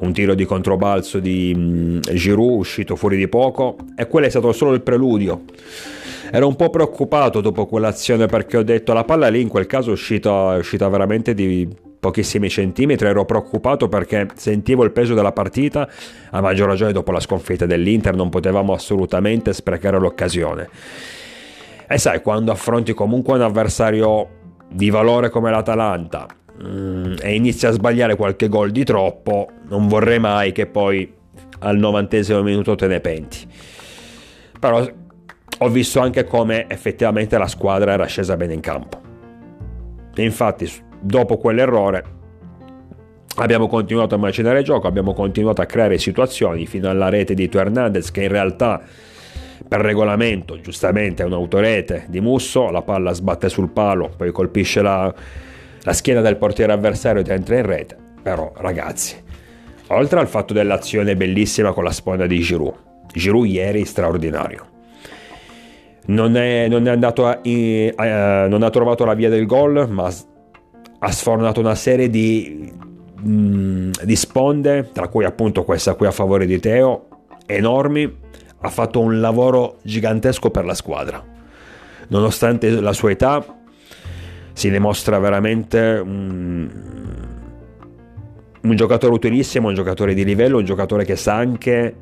un 0.00 0.12
tiro 0.12 0.34
di 0.34 0.44
controbalzo 0.44 1.18
di 1.18 1.52
mm, 1.56 2.00
Giroud 2.00 2.58
uscito 2.58 2.96
fuori 2.96 3.16
di 3.16 3.28
poco 3.28 3.76
e 3.96 4.06
quello 4.06 4.26
è 4.26 4.30
stato 4.30 4.52
solo 4.52 4.72
il 4.72 4.82
preludio. 4.82 5.42
Ero 6.30 6.48
un 6.48 6.56
po' 6.56 6.70
preoccupato 6.70 7.40
dopo 7.40 7.66
quell'azione 7.66 8.26
perché 8.26 8.56
ho 8.56 8.62
detto 8.62 8.92
la 8.92 9.04
palla 9.04 9.28
lì 9.28 9.40
in 9.40 9.48
quel 9.48 9.66
caso 9.66 9.90
è 9.90 9.92
uscita, 9.92 10.54
è 10.54 10.58
uscita 10.58 10.88
veramente 10.88 11.34
di 11.34 11.68
pochissimi 11.98 12.48
centimetri, 12.48 13.06
ero 13.06 13.24
preoccupato 13.24 13.88
perché 13.88 14.28
sentivo 14.34 14.84
il 14.84 14.92
peso 14.92 15.14
della 15.14 15.32
partita, 15.32 15.88
a 16.30 16.40
maggior 16.40 16.68
ragione 16.68 16.92
dopo 16.92 17.10
la 17.10 17.20
sconfitta 17.20 17.66
dell'Inter 17.66 18.14
non 18.14 18.28
potevamo 18.28 18.72
assolutamente 18.72 19.52
sprecare 19.52 19.98
l'occasione. 19.98 20.68
E 21.88 21.98
sai, 21.98 22.20
quando 22.20 22.50
affronti 22.50 22.92
comunque 22.92 23.34
un 23.34 23.42
avversario 23.42 24.28
di 24.68 24.90
valore 24.90 25.30
come 25.30 25.50
l'Atalanta 25.50 26.26
mm, 26.62 27.14
e 27.20 27.34
inizi 27.34 27.66
a 27.66 27.70
sbagliare 27.70 28.16
qualche 28.16 28.48
gol 28.48 28.70
di 28.70 28.84
troppo, 28.84 29.48
non 29.68 29.88
vorrei 29.88 30.18
mai 30.18 30.52
che 30.52 30.66
poi 30.66 31.12
al 31.60 31.76
novantesimo 31.76 32.42
minuto 32.42 32.74
te 32.74 32.86
ne 32.86 33.00
penti. 33.00 33.46
Però 34.58 34.86
ho 35.58 35.68
visto 35.68 36.00
anche 36.00 36.24
come 36.24 36.66
effettivamente 36.68 37.38
la 37.38 37.46
squadra 37.46 37.92
era 37.92 38.06
scesa 38.06 38.36
bene 38.36 38.54
in 38.54 38.60
campo. 38.60 39.00
E 40.14 40.22
infatti, 40.22 40.70
dopo 41.00 41.38
quell'errore, 41.38 42.04
abbiamo 43.36 43.66
continuato 43.68 44.14
a 44.14 44.18
macinare 44.18 44.60
il 44.60 44.64
gioco, 44.64 44.86
abbiamo 44.86 45.12
continuato 45.12 45.60
a 45.60 45.66
creare 45.66 45.98
situazioni 45.98 46.66
fino 46.66 46.88
alla 46.88 47.08
rete 47.08 47.34
di 47.34 47.48
Teo 47.48 47.60
Hernandez 47.60 48.10
che 48.10 48.22
in 48.22 48.28
realtà 48.28 48.82
per 49.68 49.80
regolamento, 49.80 50.60
giustamente 50.60 51.22
è 51.22 51.26
un'autorete 51.26 52.06
di 52.08 52.20
Musso, 52.20 52.70
la 52.70 52.82
palla 52.82 53.12
sbatte 53.12 53.48
sul 53.48 53.70
palo, 53.70 54.10
poi 54.16 54.30
colpisce 54.30 54.80
la, 54.80 55.12
la 55.86 55.92
schiena 55.92 56.20
del 56.20 56.36
portiere 56.36 56.72
avversario 56.72 57.20
ed 57.20 57.28
entra 57.28 57.56
in 57.56 57.64
rete. 57.64 57.96
Però, 58.20 58.52
ragazzi, 58.56 59.14
oltre 59.88 60.18
al 60.18 60.26
fatto 60.26 60.52
dell'azione 60.52 61.14
bellissima 61.14 61.72
con 61.72 61.84
la 61.84 61.92
sponda 61.92 62.26
di 62.26 62.40
Giroud, 62.40 62.74
Giroud 63.12 63.46
ieri 63.46 63.84
straordinario. 63.84 64.74
Non 66.06 66.36
è, 66.36 66.66
non 66.66 66.88
è 66.88 66.90
a, 66.90 67.40
eh, 67.42 68.46
non 68.48 68.62
ha 68.64 68.70
trovato 68.70 69.04
la 69.04 69.14
via 69.14 69.28
del 69.28 69.46
gol, 69.46 69.88
ma 69.88 70.12
ha 70.98 71.12
sfornato 71.12 71.60
una 71.60 71.76
serie 71.76 72.10
di, 72.10 72.72
mm, 73.24 73.90
di 74.02 74.16
sponde, 74.16 74.90
tra 74.92 75.06
cui 75.06 75.24
appunto 75.24 75.62
questa 75.62 75.94
qui 75.94 76.06
a 76.06 76.12
favore 76.12 76.46
di 76.46 76.58
Teo, 76.58 77.06
enormi, 77.46 78.12
ha 78.60 78.68
fatto 78.70 78.98
un 78.98 79.20
lavoro 79.20 79.76
gigantesco 79.82 80.50
per 80.50 80.64
la 80.64 80.74
squadra. 80.74 81.22
Nonostante 82.08 82.70
la 82.70 82.92
sua 82.92 83.12
età, 83.12 83.55
si 84.56 84.70
dimostra 84.70 85.18
veramente 85.18 86.00
un, 86.02 86.66
un 88.62 88.74
giocatore 88.74 89.12
utilissimo, 89.12 89.68
un 89.68 89.74
giocatore 89.74 90.14
di 90.14 90.24
livello, 90.24 90.56
un 90.56 90.64
giocatore 90.64 91.04
che 91.04 91.14
sa 91.14 91.34
anche 91.34 91.94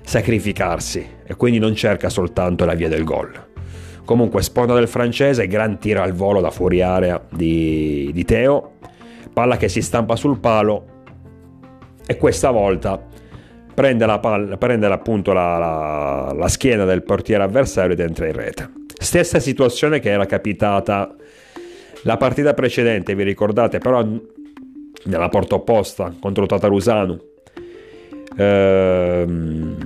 sacrificarsi 0.00 1.06
e 1.22 1.34
quindi 1.34 1.58
non 1.58 1.74
cerca 1.74 2.08
soltanto 2.08 2.64
la 2.64 2.72
via 2.72 2.88
del 2.88 3.04
gol. 3.04 3.30
Comunque 4.06 4.40
sponda 4.40 4.72
del 4.72 4.88
francese, 4.88 5.46
gran 5.48 5.78
tiro 5.78 6.00
al 6.00 6.14
volo 6.14 6.40
da 6.40 6.50
fuori 6.50 6.80
area 6.80 7.22
di, 7.28 8.10
di 8.14 8.24
Teo, 8.24 8.76
palla 9.30 9.58
che 9.58 9.68
si 9.68 9.82
stampa 9.82 10.16
sul 10.16 10.38
palo 10.38 10.86
e 12.06 12.16
questa 12.16 12.50
volta 12.50 13.04
prende, 13.74 14.06
la 14.06 14.18
palla, 14.18 14.56
prende 14.56 14.86
appunto 14.86 15.34
la, 15.34 15.58
la, 15.58 16.32
la 16.34 16.48
schiena 16.48 16.86
del 16.86 17.02
portiere 17.02 17.42
avversario 17.42 17.92
ed 17.92 18.00
entra 18.00 18.26
in 18.26 18.32
rete. 18.32 18.70
Stessa 18.98 19.38
situazione 19.40 20.00
che 20.00 20.08
era 20.08 20.24
capitata 20.24 21.14
la 22.02 22.16
partita 22.16 22.54
precedente, 22.54 23.14
vi 23.14 23.24
ricordate, 23.24 23.78
però 23.78 24.06
nella 25.04 25.28
porta 25.28 25.56
opposta 25.56 26.14
contro 26.18 26.46
Tatarusanu. 26.46 27.18
Ehm, 28.36 29.76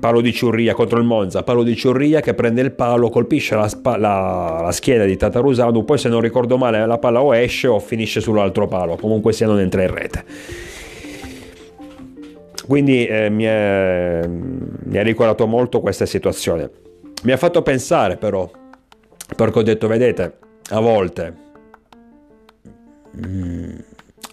palo 0.00 0.20
di 0.20 0.32
Ciurria 0.32 0.74
contro 0.74 0.98
il 0.98 1.04
Monza, 1.04 1.42
palo 1.42 1.62
di 1.62 1.76
Ciurria 1.76 2.20
che 2.20 2.34
prende 2.34 2.62
il 2.62 2.72
palo, 2.72 3.10
colpisce 3.10 3.54
la, 3.54 3.70
la, 3.96 4.60
la, 4.62 4.72
schiena 4.72 5.04
di 5.04 5.16
Tatarusanu, 5.16 5.84
poi 5.84 5.98
se 5.98 6.08
non 6.08 6.20
ricordo 6.20 6.56
male 6.56 6.84
la 6.86 6.98
palla 6.98 7.22
o 7.22 7.34
esce 7.34 7.68
o 7.68 7.78
finisce 7.78 8.20
sull'altro 8.20 8.66
palo, 8.66 8.96
comunque 8.96 9.32
sia 9.32 9.46
non 9.46 9.60
entra 9.60 9.82
in 9.82 9.94
rete. 9.94 10.24
Quindi 12.66 13.04
eh, 13.06 13.28
mi, 13.30 13.44
è, 13.44 14.22
mi 14.26 14.96
ha 14.96 15.02
ricordato 15.02 15.46
molto 15.46 15.80
questa 15.80 16.06
situazione. 16.06 16.70
Mi 17.24 17.32
ha 17.32 17.36
fatto 17.36 17.62
pensare 17.62 18.16
però, 18.16 18.48
perché 19.34 19.58
ho 19.58 19.62
detto, 19.62 19.88
vedete, 19.88 20.38
a 20.70 20.80
volte, 20.80 21.34
mm, 23.26 23.78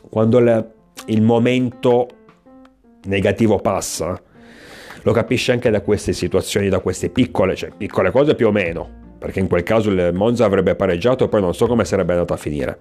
quando 0.09 0.39
le, 0.39 0.71
il 1.07 1.21
momento 1.21 2.07
negativo 3.03 3.59
passa, 3.59 4.19
lo 5.01 5.11
capisci 5.11 5.51
anche 5.51 5.69
da 5.69 5.81
queste 5.81 6.13
situazioni, 6.13 6.69
da 6.69 6.79
queste 6.79 7.09
piccole, 7.09 7.55
cioè 7.55 7.71
piccole 7.75 8.11
cose 8.11 8.35
più 8.35 8.47
o 8.47 8.51
meno, 8.51 8.87
perché 9.17 9.39
in 9.39 9.47
quel 9.47 9.63
caso 9.63 9.89
il 9.89 10.11
Monza 10.13 10.45
avrebbe 10.45 10.75
pareggiato 10.75 11.25
e 11.25 11.27
poi 11.27 11.41
non 11.41 11.53
so 11.53 11.65
come 11.65 11.85
sarebbe 11.85 12.13
andato 12.13 12.33
a 12.33 12.37
finire. 12.37 12.77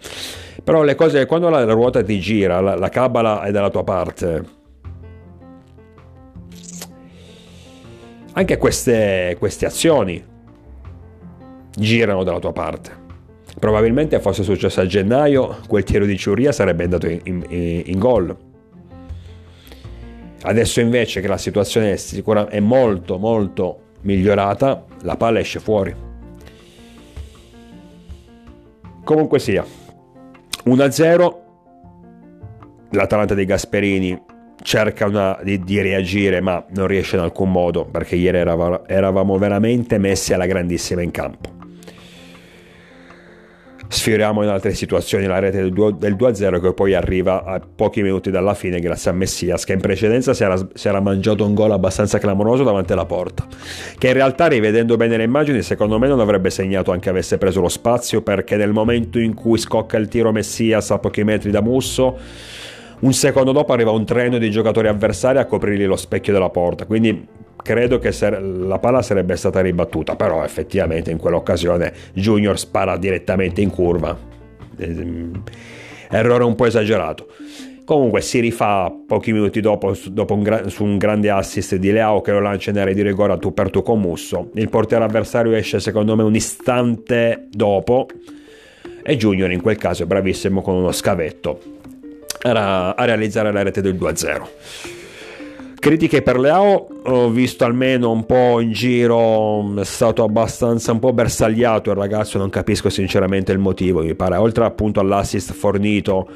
Però 0.63 0.83
le 0.83 0.95
cose, 0.95 1.25
quando 1.27 1.49
la 1.49 1.65
ruota 1.65 2.03
ti 2.03 2.19
gira, 2.19 2.61
la, 2.61 2.75
la 2.75 2.89
cabala 2.89 3.43
è 3.43 3.51
dalla 3.53 3.71
tua 3.71 3.85
parte, 3.85 4.45
anche 8.33 8.59
queste, 8.59 9.37
queste 9.39 9.65
azioni 9.65 10.23
girano 11.75 12.23
dalla 12.23 12.39
tua 12.39 12.53
parte. 12.53 13.05
Probabilmente 13.59 14.21
fosse 14.21 14.43
successo 14.43 14.81
a 14.81 14.87
gennaio, 14.87 15.59
quel 15.67 15.83
tiro 15.83 16.05
di 16.05 16.17
Ciuria 16.17 16.53
sarebbe 16.53 16.85
andato 16.85 17.07
in, 17.07 17.21
in, 17.25 17.83
in 17.87 17.99
gol. 17.99 18.37
Adesso 20.43 20.81
invece 20.81 21.21
che 21.21 21.27
la 21.27 21.39
situazione 21.39 21.93
è, 21.93 21.97
sicura, 21.97 22.49
è 22.49 22.61
molto 22.61 23.19
molto 23.19 23.81
migliorata, 24.03 24.85
la 25.03 25.17
palla 25.17 25.41
esce 25.41 25.59
fuori. 25.59 25.95
Comunque 29.03 29.39
sia, 29.39 29.65
1-0, 30.67 31.35
l'Atalanta 32.91 33.35
dei 33.35 33.45
Gasperini 33.45 34.21
cerca 34.63 35.07
una, 35.07 35.39
di, 35.43 35.61
di, 35.61 35.81
reagire 35.81 36.41
ma 36.41 36.65
non 36.71 36.89
riesce 36.89 37.17
in 37.17 37.23
alcun 37.23 37.53
modo 37.53 37.85
perché 37.85 38.17
ieri 38.17 38.39
eravamo, 38.39 38.87
eravamo 38.87 39.39
veramente 39.39 39.99
messi 39.99 40.33
alla 40.33 40.47
grandissima 40.47 41.03
in 41.03 41.11
campo. 41.11 41.66
Sfioriamo 43.89 44.43
in 44.43 44.49
altre 44.49 44.75
situazioni 44.75 45.27
la 45.27 45.39
rete 45.39 45.63
del 45.63 45.73
2-0 45.73 46.61
che 46.61 46.73
poi 46.75 46.95
arriva 46.95 47.45
a 47.45 47.61
pochi 47.61 48.03
minuti 48.03 48.31
dalla 48.31 48.55
fine 48.55 48.81
grazie 48.81 49.11
a 49.11 49.15
Messias 49.15 49.65
che 49.65 49.75
in 49.75 49.81
precedenza 49.81 50.35
si 50.35 50.43
era, 50.43 50.57
si 50.75 50.89
era 50.89 51.01
mangiato 51.01 51.45
un 51.45 51.55
gol 51.55 51.71
abbastanza 51.71 52.19
clamoroso 52.19 52.65
davanti 52.65 52.93
alla 52.93 53.07
porta 53.07 53.47
che 53.97 54.09
in 54.09 54.13
realtà 54.13 54.49
rivedendo 54.49 54.97
bene 54.97 55.17
le 55.17 55.23
immagini 55.23 55.63
secondo 55.63 55.99
me 55.99 56.09
non 56.09 56.19
avrebbe 56.19 56.51
segnato 56.51 56.91
anche 56.91 57.11
avesse 57.11 57.39
preso 57.39 57.61
lo 57.61 57.69
spazio 57.69 58.23
perché 58.23 58.57
nel 58.57 58.73
momento 58.73 59.21
in 59.21 59.35
cui 59.35 59.59
scocca 59.59 59.97
il 59.99 60.09
tiro 60.09 60.33
Messias 60.33 60.91
a 60.91 60.99
pochi 60.99 61.23
metri 61.23 61.51
da 61.51 61.61
Musso 61.61 62.19
un 62.99 63.13
secondo 63.13 63.53
dopo 63.53 63.73
arriva 63.73 63.91
un 63.91 64.07
treno 64.07 64.39
di 64.39 64.51
giocatori 64.51 64.89
avversari 64.89 65.39
a 65.39 65.45
coprirgli 65.45 65.85
lo 65.85 65.97
specchio 65.97 66.33
della 66.33 66.49
porta, 66.49 66.87
quindi 66.87 67.29
credo 67.67 67.99
che 67.99 68.15
la 68.39 68.79
palla 68.79 69.03
sarebbe 69.03 69.35
stata 69.35 69.61
ribattuta, 69.61 70.15
però 70.15 70.45
effettivamente 70.45 71.11
in 71.11 71.19
quell'occasione 71.19 71.93
Junior 72.15 72.57
spara 72.59 72.97
direttamente 72.97 73.61
in 73.61 73.71
curva. 73.71 74.17
Ehm, 74.79 75.43
errore 76.09 76.45
un 76.45 76.55
po' 76.55 76.67
esagerato. 76.67 77.27
Comunque 77.85 78.21
si 78.21 78.39
rifà 78.39 78.93
pochi 79.07 79.33
minuti 79.33 79.61
dopo, 79.61 79.95
dopo 80.11 80.35
un 80.35 80.43
gra- 80.43 80.69
su 80.69 80.85
un 80.85 80.97
grande 80.97 81.29
assist 81.29 81.75
di 81.75 81.91
Leao 81.91 82.21
che 82.21 82.31
lo 82.31 82.41
lancia 82.41 82.71
in 82.71 82.79
area 82.79 82.95
di 82.95 83.03
rigore 83.03 83.33
a 83.33 83.37
tu 83.37 83.53
per 83.53 83.71
tu 83.71 83.83
con 83.83 84.01
Musso. 84.01 84.51
Il 84.55 84.69
portiere 84.69 85.05
avversario 85.05 85.53
esce 85.53 85.81
secondo 85.81 86.15
me 86.15 86.23
un 86.23 86.35
istante 86.35 87.49
dopo 87.51 88.07
e 89.03 89.17
Junior 89.17 89.51
in 89.51 89.61
quel 89.61 89.77
caso 89.77 90.05
è 90.05 90.07
bravissimo 90.07 90.63
con 90.63 90.75
uno 90.75 90.93
scavetto 90.93 91.75
era 92.43 92.95
a 92.95 93.05
realizzare 93.05 93.53
la 93.53 93.63
rete 93.63 93.81
del 93.81 93.95
2-0. 93.95 94.47
Critiche 95.79 96.23
per 96.23 96.39
Leao, 96.39 96.89
ho 97.05 97.31
visto 97.31 97.65
almeno 97.65 98.11
un 98.11 98.25
po' 98.25 98.61
in 98.61 98.73
giro, 98.73 99.79
è 99.79 99.85
stato 99.85 100.25
abbastanza 100.25 100.91
un 100.91 100.99
po' 100.99 101.13
bersagliato 101.13 101.91
il 101.91 101.97
ragazzo, 101.97 102.39
non 102.39 102.51
capisco 102.51 102.89
sinceramente 102.89 103.53
il 103.53 103.59
motivo, 103.59 104.03
mi 104.03 104.15
pare, 104.15 104.37
oltre 104.37 104.65
appunto 104.65 105.01
all'assist 105.01 105.53
fornito 105.53 106.29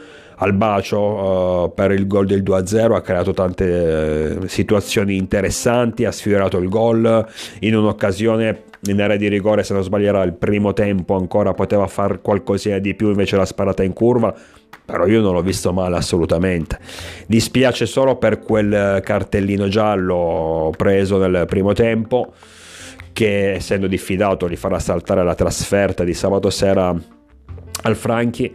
al 0.42 0.54
bacio 0.54 1.00
uh, 1.00 1.74
per 1.74 1.90
il 1.92 2.06
gol 2.06 2.26
del 2.26 2.42
2-0, 2.42 2.94
ha 2.94 3.00
creato 3.02 3.32
tante 3.32 4.38
uh, 4.38 4.46
situazioni 4.46 5.16
interessanti, 5.16 6.04
ha 6.04 6.12
sfiorato 6.12 6.56
il 6.58 6.68
gol. 6.68 7.26
In 7.60 7.76
un'occasione 7.76 8.64
in 8.84 9.00
area 9.02 9.16
di 9.16 9.28
rigore, 9.28 9.62
se 9.64 9.74
non 9.74 9.82
sbaglierà 9.82 10.22
il 10.22 10.32
primo 10.32 10.72
tempo 10.72 11.14
ancora 11.14 11.52
poteva 11.52 11.86
fare 11.86 12.20
qualcosina 12.20 12.78
di 12.78 12.94
più, 12.94 13.08
invece 13.08 13.36
l'ha 13.36 13.44
sparata 13.44 13.82
in 13.82 13.92
curva, 13.92 14.34
però 14.84 15.06
io 15.06 15.20
non 15.20 15.34
l'ho 15.34 15.42
visto 15.42 15.74
male 15.74 15.96
assolutamente. 15.96 16.78
Dispiace 17.26 17.84
solo 17.84 18.16
per 18.16 18.38
quel 18.40 19.02
cartellino 19.04 19.68
giallo 19.68 20.72
preso 20.74 21.18
nel 21.18 21.44
primo 21.46 21.74
tempo 21.74 22.32
che 23.12 23.54
essendo 23.54 23.86
diffidato 23.86 24.46
li 24.46 24.56
farà 24.56 24.78
saltare 24.78 25.22
la 25.22 25.34
trasferta 25.34 26.02
di 26.02 26.14
sabato 26.14 26.48
sera 26.48 26.94
al 27.82 27.96
Franchi 27.96 28.54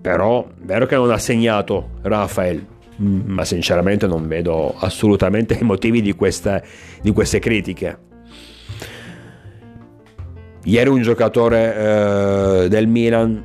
però 0.00 0.46
è 0.46 0.64
vero 0.64 0.86
che 0.86 0.96
non 0.96 1.10
ha 1.10 1.18
segnato 1.18 1.90
Rafael 2.02 2.78
ma 3.00 3.44
sinceramente 3.44 4.06
non 4.06 4.28
vedo 4.28 4.74
assolutamente 4.78 5.56
i 5.58 5.64
motivi 5.64 6.02
di 6.02 6.12
queste, 6.12 6.62
di 7.00 7.12
queste 7.12 7.38
critiche. 7.38 7.98
Ieri 10.64 10.90
un 10.90 11.00
giocatore 11.00 11.74
eh, 12.64 12.68
del 12.68 12.86
Milan 12.86 13.42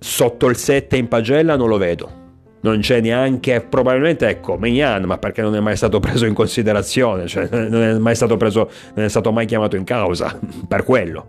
sotto 0.00 0.48
il 0.48 0.56
7 0.56 0.96
in 0.96 1.06
pagella 1.06 1.54
non 1.54 1.68
lo 1.68 1.78
vedo. 1.78 2.22
Non 2.62 2.80
c'è 2.80 3.00
neanche, 3.00 3.60
probabilmente 3.60 4.26
ecco, 4.26 4.56
Mignan, 4.56 5.04
ma 5.04 5.18
perché 5.18 5.42
non 5.42 5.54
è 5.54 5.60
mai 5.60 5.76
stato 5.76 6.00
preso 6.00 6.24
in 6.24 6.32
considerazione, 6.32 7.26
cioè 7.26 7.46
non 7.50 7.82
è 7.82 7.92
mai 7.98 8.14
stato 8.14 8.36
preso, 8.36 8.70
non 8.94 9.04
è 9.04 9.08
stato 9.08 9.30
mai 9.32 9.44
chiamato 9.44 9.76
in 9.76 9.84
causa, 9.84 10.36
per 10.66 10.82
quello. 10.82 11.26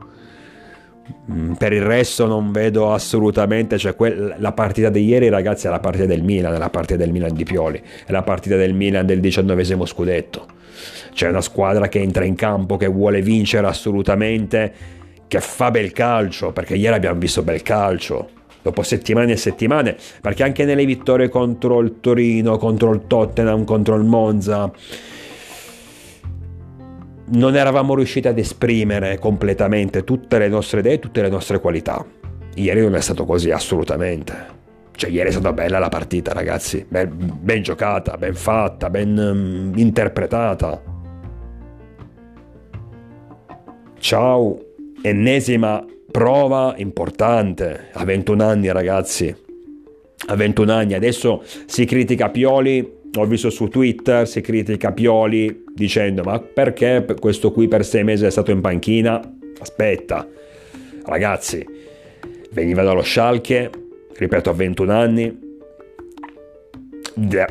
Mm, 1.32 1.54
per 1.54 1.74
il 1.74 1.82
resto 1.82 2.26
non 2.26 2.52
vedo 2.52 2.92
assolutamente, 2.92 3.78
cioè 3.78 3.96
que- 3.96 4.36
la 4.38 4.52
partita 4.52 4.90
di 4.90 5.06
ieri 5.06 5.30
ragazzi 5.30 5.68
è 5.68 5.70
la 5.70 5.80
partita 5.80 6.06
del 6.06 6.24
Milan, 6.24 6.54
è 6.54 6.58
la 6.58 6.70
partita 6.70 6.98
del 6.98 7.12
Milan 7.12 7.34
di 7.34 7.44
Pioli, 7.44 7.82
è 8.06 8.12
la 8.12 8.24
partita 8.24 8.56
del 8.56 8.74
Milan 8.74 9.06
del 9.06 9.20
diciannovesimo 9.20 9.86
scudetto. 9.86 10.46
C'è 11.14 11.30
una 11.30 11.42
squadra 11.42 11.88
che 11.88 12.00
entra 12.00 12.26
in 12.26 12.36
campo, 12.36 12.78
che 12.78 12.88
vuole 12.88 13.22
vincere 13.22 13.68
assolutamente, 13.68 14.74
che 15.28 15.40
fa 15.40 15.72
bel 15.72 15.92
calcio, 15.92 16.52
perché 16.52 16.76
ieri 16.76 16.96
abbiamo 16.96 17.20
visto 17.20 17.42
bel 17.44 17.62
calcio, 17.62 18.30
dopo 18.62 18.84
settimane 18.84 19.32
e 19.32 19.38
settimane, 19.38 19.96
perché 20.22 20.44
anche 20.44 20.66
nelle 20.66 20.86
vittorie 20.86 21.30
contro 21.30 21.80
il 21.80 22.00
Torino, 22.02 22.58
contro 22.58 22.92
il 22.94 23.04
Tottenham, 23.08 23.64
contro 23.64 23.96
il 23.96 24.04
Monza, 24.04 24.72
non 27.28 27.56
eravamo 27.56 27.96
riusciti 27.96 28.28
ad 28.28 28.38
esprimere 28.38 29.18
completamente 29.18 30.04
tutte 30.04 30.38
le 30.38 30.48
nostre 30.48 30.80
idee, 30.80 31.00
tutte 31.00 31.22
le 31.22 31.30
nostre 31.30 31.60
qualità. 31.60 32.06
Ieri 32.56 32.82
non 32.82 32.96
è 32.96 33.02
stato 33.02 33.26
così, 33.26 33.52
assolutamente. 33.52 34.54
Cioè, 34.96 35.10
ieri 35.10 35.30
è 35.30 35.32
stata 35.32 35.52
bella 35.52 35.80
la 35.80 35.90
partita, 35.90 36.32
ragazzi. 36.32 36.86
Ben, 36.88 37.12
ben 37.16 37.62
giocata, 37.62 38.16
ben 38.18 38.36
fatta, 38.36 38.90
ben 38.90 39.18
um, 39.18 39.78
interpretata. 39.78 40.82
Ciao, 43.98 44.60
ennesima 45.02 45.84
prova 46.12 46.76
importante, 46.78 47.90
a 47.92 48.06
21 48.06 48.44
anni 48.44 48.72
ragazzi, 48.72 49.36
a 50.28 50.36
21 50.36 50.72
anni, 50.72 50.94
adesso 50.94 51.44
si 51.66 51.84
critica 51.84 52.30
Pioli, 52.30 52.90
ho 53.16 53.26
visto 53.26 53.50
su 53.50 53.68
Twitter, 53.68 54.28
si 54.28 54.42
critica 54.42 54.92
Pioli 54.92 55.64
dicendo 55.74 56.24
ma 56.24 56.40
perché 56.40 57.06
questo 57.20 57.52
qui 57.52 57.68
per 57.68 57.86
sei 57.86 58.04
mesi 58.04 58.26
è 58.26 58.30
stato 58.30 58.52
in 58.52 58.62
panchina? 58.62 59.20
Aspetta, 59.60 60.28
ragazzi, 61.06 61.66
veniva 62.52 62.84
dallo 62.84 63.04
Schalke, 63.04 63.70
ripeto 64.16 64.50
a 64.50 64.54
21 64.54 64.92
anni, 64.92 65.40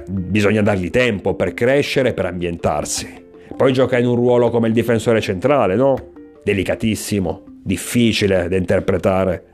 bisogna 0.09 0.63
dargli 0.63 0.91
tempo 0.91 1.35
per 1.35 1.55
crescere, 1.55 2.13
per 2.13 2.27
ambientarsi. 2.27 3.23
Poi 3.57 3.73
gioca 3.73 3.99
in 3.99 4.07
un 4.07 4.17
ruolo 4.17 4.51
come 4.51 4.69
il 4.69 4.75
difensore 4.75 5.21
centrale, 5.21 5.77
no? 5.77 6.13
Delicatissimo 6.43 7.45
difficile 7.63 8.49
da 8.49 8.57
interpretare. 8.57 9.54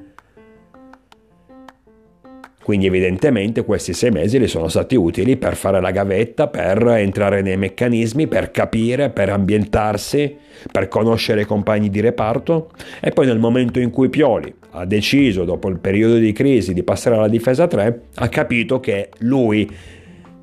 Quindi 2.62 2.86
evidentemente 2.86 3.64
questi 3.64 3.94
sei 3.94 4.10
mesi 4.10 4.38
li 4.38 4.46
sono 4.46 4.68
stati 4.68 4.94
utili 4.94 5.36
per 5.36 5.56
fare 5.56 5.80
la 5.80 5.90
gavetta, 5.90 6.46
per 6.46 6.86
entrare 6.88 7.40
nei 7.40 7.56
meccanismi, 7.56 8.26
per 8.26 8.50
capire, 8.50 9.10
per 9.10 9.30
ambientarsi, 9.30 10.36
per 10.70 10.88
conoscere 10.88 11.40
i 11.40 11.46
compagni 11.46 11.88
di 11.88 12.00
reparto. 12.00 12.70
E 13.00 13.10
poi 13.10 13.26
nel 13.26 13.38
momento 13.38 13.80
in 13.80 13.90
cui 13.90 14.08
Pioli 14.10 14.54
ha 14.72 14.84
deciso, 14.84 15.44
dopo 15.44 15.68
il 15.68 15.78
periodo 15.78 16.16
di 16.16 16.32
crisi, 16.32 16.74
di 16.74 16.82
passare 16.82 17.16
alla 17.16 17.28
difesa 17.28 17.66
3, 17.66 18.02
ha 18.16 18.28
capito 18.28 18.78
che 18.78 19.08
lui, 19.20 19.68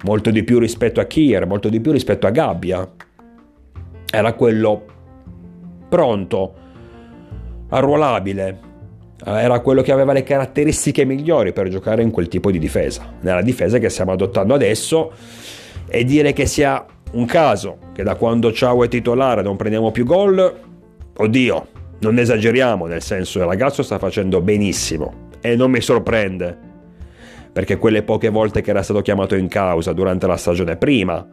molto 0.04 0.32
di 0.32 0.44
più 0.44 0.60
rispetto 0.60 1.00
a 1.00 1.06
Kier, 1.06 1.46
molto 1.46 1.70
di 1.70 1.80
più 1.80 1.92
rispetto 1.92 2.28
a 2.28 2.32
Gabbia, 2.32 2.92
era 4.12 4.34
quello 4.34 4.86
pronto 5.88 6.54
arruolabile, 7.70 8.60
era 9.26 9.60
quello 9.62 9.82
che 9.82 9.92
aveva 9.92 10.14
le 10.14 10.24
caratteristiche 10.24 11.04
migliori 11.06 11.52
per 11.52 11.70
giocare 11.70 12.02
in 12.02 12.12
quel 12.12 12.28
tipo 12.28 12.52
di 12.52 12.60
difesa, 12.60 13.14
nella 13.22 13.42
difesa 13.42 13.80
che 13.80 13.90
stiamo 13.90 14.12
adottando 14.12 14.54
adesso 14.54 15.12
e 15.88 16.04
dire 16.04 16.34
che 16.34 16.46
sia 16.46 16.86
un 17.12 17.26
caso 17.26 17.78
che 17.94 18.04
da 18.04 18.16
quando 18.16 18.52
Ciao 18.52 18.84
è 18.84 18.88
titolare 18.88 19.42
non 19.42 19.56
prendiamo 19.56 19.92
più 19.92 20.06
gol, 20.06 20.60
oddio, 21.16 21.68
non 22.00 22.20
esageriamo, 22.20 22.86
nel 22.86 23.02
senso 23.02 23.40
il 23.40 23.46
ragazzo 23.46 23.82
sta 23.82 23.98
facendo 23.98 24.42
benissimo 24.42 25.30
e 25.42 25.56
non 25.56 25.72
mi 25.72 25.82
sorprende, 25.82 26.56
perché 27.52 27.78
quelle 27.78 28.04
poche 28.04 28.30
volte 28.30 28.62
che 28.62 28.70
era 28.70 28.84
stato 28.84 29.02
chiamato 29.02 29.36
in 29.36 29.48
causa 29.48 29.94
durante 29.94 30.28
la 30.28 30.38
stagione 30.38 30.78
prima 30.78 31.28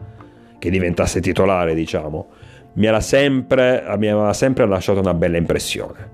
che 0.58 0.70
diventasse 0.70 1.20
titolare, 1.20 1.74
diciamo, 1.74 2.28
mi, 2.74 2.88
sempre, 3.00 3.84
mi 3.98 4.08
aveva 4.08 4.32
sempre 4.32 4.66
lasciato 4.66 5.00
una 5.00 5.12
bella 5.12 5.36
impressione. 5.36 6.13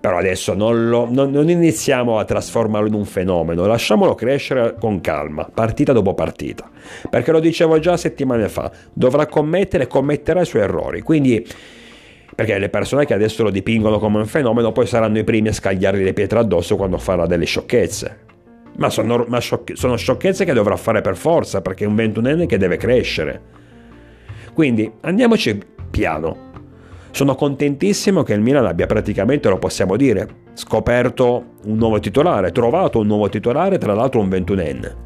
Però 0.00 0.16
adesso 0.16 0.54
non, 0.54 0.88
lo, 0.88 1.06
non, 1.10 1.30
non 1.30 1.50
iniziamo 1.50 2.18
a 2.18 2.24
trasformarlo 2.24 2.88
in 2.88 2.94
un 2.94 3.04
fenomeno, 3.04 3.66
lasciamolo 3.66 4.14
crescere 4.14 4.76
con 4.80 5.02
calma, 5.02 5.48
partita 5.52 5.92
dopo 5.92 6.14
partita. 6.14 6.70
Perché 7.10 7.32
lo 7.32 7.40
dicevo 7.40 7.78
già 7.78 7.98
settimane 7.98 8.48
fa, 8.48 8.70
dovrà 8.94 9.26
commettere 9.26 9.84
e 9.84 9.86
commetterà 9.86 10.40
i 10.40 10.46
suoi 10.46 10.62
errori. 10.62 11.02
Quindi 11.02 11.46
perché 12.34 12.58
le 12.58 12.70
persone 12.70 13.04
che 13.04 13.12
adesso 13.12 13.42
lo 13.42 13.50
dipingono 13.50 13.98
come 13.98 14.16
un 14.16 14.26
fenomeno 14.26 14.72
poi 14.72 14.86
saranno 14.86 15.18
i 15.18 15.24
primi 15.24 15.48
a 15.48 15.52
scagliargli 15.52 16.02
le 16.02 16.14
pietre 16.14 16.38
addosso 16.38 16.76
quando 16.76 16.96
farà 16.96 17.26
delle 17.26 17.44
sciocchezze. 17.44 18.28
Ma 18.78 18.88
sono, 18.88 19.26
ma 19.28 19.38
sciocche, 19.40 19.76
sono 19.76 19.96
sciocchezze 19.96 20.46
che 20.46 20.54
dovrà 20.54 20.76
fare 20.76 21.02
per 21.02 21.16
forza 21.16 21.60
perché 21.60 21.84
è 21.84 21.86
un 21.86 21.96
ventunenne 21.96 22.46
che 22.46 22.56
deve 22.56 22.78
crescere. 22.78 23.42
Quindi 24.54 24.90
andiamoci 25.02 25.60
piano. 25.90 26.49
Sono 27.12 27.34
contentissimo 27.34 28.22
che 28.22 28.34
il 28.34 28.40
Milan 28.40 28.66
abbia 28.66 28.86
praticamente, 28.86 29.48
lo 29.48 29.58
possiamo 29.58 29.96
dire, 29.96 30.28
scoperto 30.54 31.56
un 31.64 31.76
nuovo 31.76 31.98
titolare, 31.98 32.52
trovato 32.52 33.00
un 33.00 33.06
nuovo 33.06 33.28
titolare, 33.28 33.78
tra 33.78 33.94
l'altro 33.94 34.20
un 34.20 34.28
ventunenne, 34.28 34.96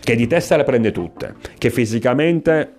che 0.00 0.16
di 0.16 0.26
testa 0.26 0.56
le 0.56 0.64
prende 0.64 0.92
tutte, 0.92 1.34
che 1.58 1.70
fisicamente 1.70 2.74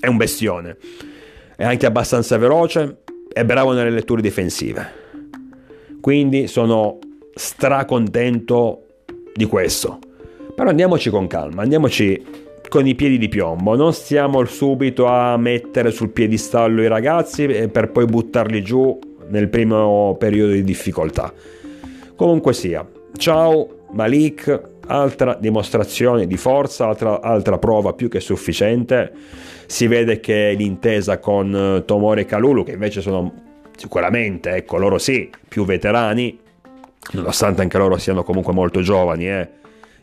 è 0.00 0.06
un 0.06 0.16
bestione, 0.16 0.76
è 1.56 1.64
anche 1.64 1.86
abbastanza 1.86 2.38
veloce, 2.38 3.02
è 3.32 3.44
bravo 3.44 3.72
nelle 3.72 3.90
letture 3.90 4.22
difensive. 4.22 4.98
Quindi 6.00 6.46
sono 6.46 6.98
stracontento 7.34 8.86
di 9.34 9.44
questo. 9.44 9.98
Però 10.54 10.70
andiamoci 10.70 11.10
con 11.10 11.26
calma, 11.26 11.62
andiamoci 11.62 12.22
con 12.70 12.86
i 12.86 12.94
piedi 12.94 13.18
di 13.18 13.28
piombo, 13.28 13.74
non 13.74 13.92
stiamo 13.92 14.42
subito 14.44 15.06
a 15.06 15.36
mettere 15.36 15.90
sul 15.90 16.10
piedistallo 16.10 16.82
i 16.82 16.86
ragazzi 16.86 17.46
per 17.70 17.90
poi 17.90 18.04
buttarli 18.04 18.62
giù 18.62 18.96
nel 19.28 19.48
primo 19.48 20.14
periodo 20.16 20.52
di 20.52 20.62
difficoltà. 20.62 21.32
Comunque 22.14 22.54
sia, 22.54 22.88
ciao 23.16 23.86
Malik, 23.90 24.68
altra 24.86 25.36
dimostrazione 25.38 26.28
di 26.28 26.36
forza, 26.36 26.86
altra, 26.86 27.20
altra 27.20 27.58
prova 27.58 27.92
più 27.92 28.08
che 28.08 28.20
sufficiente. 28.20 29.12
Si 29.66 29.88
vede 29.88 30.20
che 30.20 30.54
l'intesa 30.56 31.18
con 31.18 31.82
Tomore 31.84 32.20
e 32.20 32.24
Kalulu, 32.24 32.62
che 32.62 32.72
invece 32.72 33.00
sono 33.00 33.32
sicuramente, 33.76 34.50
ecco, 34.50 34.78
loro 34.78 34.98
sì, 34.98 35.28
più 35.48 35.64
veterani, 35.64 36.38
nonostante 37.14 37.62
anche 37.62 37.78
loro 37.78 37.96
siano 37.98 38.22
comunque 38.22 38.52
molto 38.52 38.80
giovani, 38.80 39.28
eh, 39.28 39.48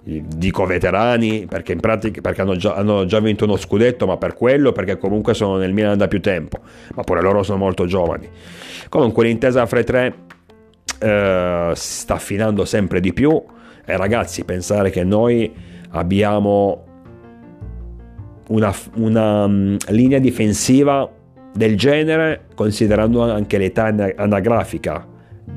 dico 0.07 0.65
veterani 0.65 1.45
perché 1.47 1.73
in 1.73 1.81
pratica 1.81 2.21
perché 2.21 2.41
hanno 2.41 2.55
già, 2.55 2.75
hanno 2.75 3.05
già, 3.05 3.19
vinto 3.19 3.43
uno 3.43 3.57
scudetto 3.57 4.05
ma 4.05 4.15
per 4.15 4.35
quello 4.35 4.71
perché 4.71 4.97
comunque 4.97 5.33
sono 5.33 5.57
nel 5.57 5.73
Milan 5.73 5.97
da 5.97 6.07
più 6.07 6.21
tempo. 6.21 6.59
Ma 6.95 7.03
pure 7.03 7.21
loro 7.21 7.43
sono 7.43 7.57
molto 7.57 7.85
giovani. 7.85 8.27
Comunque 8.87 9.25
l'intesa 9.25 9.65
fra 9.65 9.79
i 9.79 9.83
tre 9.83 10.13
eh, 10.99 11.71
sta 11.73 12.13
affinando 12.13 12.63
sempre 12.63 12.99
di 13.01 13.11
più. 13.11 13.41
E 13.85 13.97
ragazzi 13.97 14.43
pensare 14.43 14.89
che 14.89 15.03
noi 15.03 15.53
abbiamo 15.91 16.85
una, 18.49 18.73
una 18.95 19.45
um, 19.45 19.77
linea 19.89 20.19
difensiva 20.19 21.09
del 21.53 21.77
genere 21.77 22.45
considerando 22.55 23.23
anche 23.23 23.57
l'età 23.57 23.85
anagrafica 24.15 25.05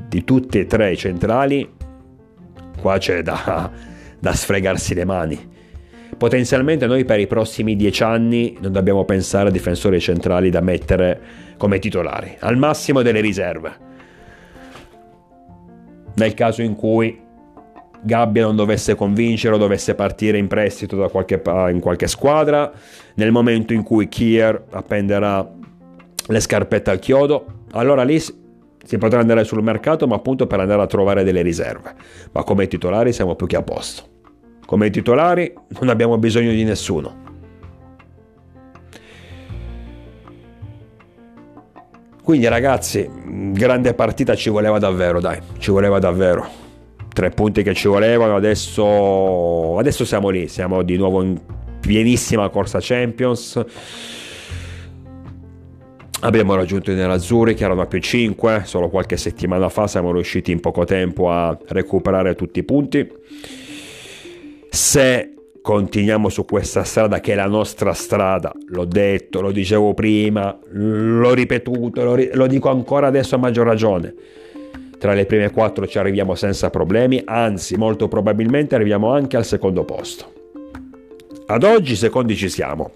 di 0.07 0.23
tutti 0.23 0.59
e 0.59 0.65
tre 0.65 0.91
i 0.91 0.97
centrali 0.97 1.69
qua 2.81 2.97
c'è 2.97 3.21
da, 3.21 3.69
da 4.21 4.33
sfregarsi 4.33 4.93
le 4.93 5.03
mani. 5.03 5.49
Potenzialmente 6.15 6.85
noi 6.85 7.03
per 7.03 7.19
i 7.19 7.27
prossimi 7.27 7.75
dieci 7.75 8.03
anni 8.03 8.55
non 8.61 8.71
dobbiamo 8.71 9.03
pensare 9.05 9.49
a 9.49 9.51
difensori 9.51 9.99
centrali 9.99 10.51
da 10.51 10.61
mettere 10.61 11.19
come 11.57 11.79
titolari, 11.79 12.37
al 12.39 12.57
massimo 12.57 13.01
delle 13.01 13.21
riserve. 13.21 13.89
Nel 16.13 16.33
caso 16.35 16.61
in 16.61 16.75
cui 16.75 17.19
Gabbia 18.03 18.43
non 18.43 18.55
dovesse 18.55 18.95
convincere 18.95 19.55
o 19.55 19.57
dovesse 19.57 19.95
partire 19.95 20.37
in 20.37 20.47
prestito 20.47 20.95
da 20.95 21.07
qualche, 21.07 21.41
in 21.71 21.79
qualche 21.79 22.07
squadra, 22.07 22.71
nel 23.15 23.31
momento 23.31 23.73
in 23.73 23.83
cui 23.83 24.07
Kier 24.07 24.65
appenderà 24.71 25.49
le 26.27 26.39
scarpette 26.39 26.91
al 26.91 26.99
chiodo, 26.99 27.45
allora 27.71 28.03
lì 28.03 28.19
si 28.19 28.97
potrà 28.97 29.19
andare 29.19 29.43
sul 29.43 29.63
mercato, 29.63 30.07
ma 30.07 30.15
appunto 30.15 30.45
per 30.47 30.59
andare 30.59 30.81
a 30.81 30.87
trovare 30.87 31.23
delle 31.23 31.41
riserve. 31.41 31.93
Ma 32.31 32.43
come 32.43 32.67
titolari 32.67 33.13
siamo 33.13 33.35
più 33.35 33.47
che 33.47 33.55
a 33.55 33.63
posto. 33.63 34.10
Come 34.65 34.89
titolari 34.89 35.53
non 35.79 35.89
abbiamo 35.89 36.17
bisogno 36.17 36.51
di 36.51 36.63
nessuno. 36.63 37.19
Quindi 42.23 42.47
ragazzi, 42.47 43.09
grande 43.51 43.93
partita 43.93 44.35
ci 44.35 44.49
voleva 44.49 44.79
davvero, 44.79 45.19
dai, 45.19 45.39
ci 45.57 45.71
voleva 45.71 45.99
davvero. 45.99 46.47
Tre 47.13 47.29
punti 47.31 47.61
che 47.63 47.73
ci 47.73 47.87
volevano, 47.87 48.35
adesso, 48.35 49.77
adesso 49.77 50.05
siamo 50.05 50.29
lì, 50.29 50.47
siamo 50.47 50.81
di 50.81 50.95
nuovo 50.95 51.21
in 51.21 51.37
pienissima 51.81 52.47
corsa 52.49 52.77
Champions 52.79 53.65
Abbiamo 56.23 56.53
raggiunto 56.53 56.91
i 56.91 56.95
nerazzurri 56.95 57.55
che 57.55 57.63
erano 57.63 57.81
a 57.81 57.87
più 57.87 57.97
5, 57.97 58.61
solo 58.65 58.89
qualche 58.89 59.17
settimana 59.17 59.69
fa 59.69 59.87
siamo 59.87 60.11
riusciti 60.11 60.51
in 60.51 60.59
poco 60.59 60.85
tempo 60.85 61.31
a 61.31 61.57
recuperare 61.69 62.35
tutti 62.35 62.59
i 62.59 62.63
punti. 62.63 63.11
Se 64.73 65.33
continuiamo 65.61 66.29
su 66.29 66.45
questa 66.45 66.85
strada 66.85 67.19
che 67.19 67.33
è 67.33 67.35
la 67.35 67.45
nostra 67.45 67.91
strada, 67.91 68.53
l'ho 68.67 68.85
detto, 68.85 69.41
lo 69.41 69.51
dicevo 69.51 69.93
prima, 69.93 70.57
l'ho 70.69 71.33
ripetuto, 71.33 72.01
lo, 72.05 72.15
ri- 72.15 72.29
lo 72.31 72.47
dico 72.47 72.69
ancora 72.69 73.07
adesso 73.07 73.35
a 73.35 73.37
maggior 73.37 73.65
ragione. 73.65 74.15
Tra 74.97 75.13
le 75.13 75.25
prime 75.25 75.51
quattro 75.51 75.85
ci 75.85 75.99
arriviamo 75.99 76.35
senza 76.35 76.69
problemi, 76.69 77.21
anzi 77.25 77.75
molto 77.75 78.07
probabilmente 78.07 78.73
arriviamo 78.73 79.11
anche 79.11 79.35
al 79.35 79.43
secondo 79.43 79.83
posto. 79.83 80.31
Ad 81.47 81.63
oggi 81.63 81.97
secondi 81.97 82.37
ci 82.37 82.47
siamo, 82.47 82.91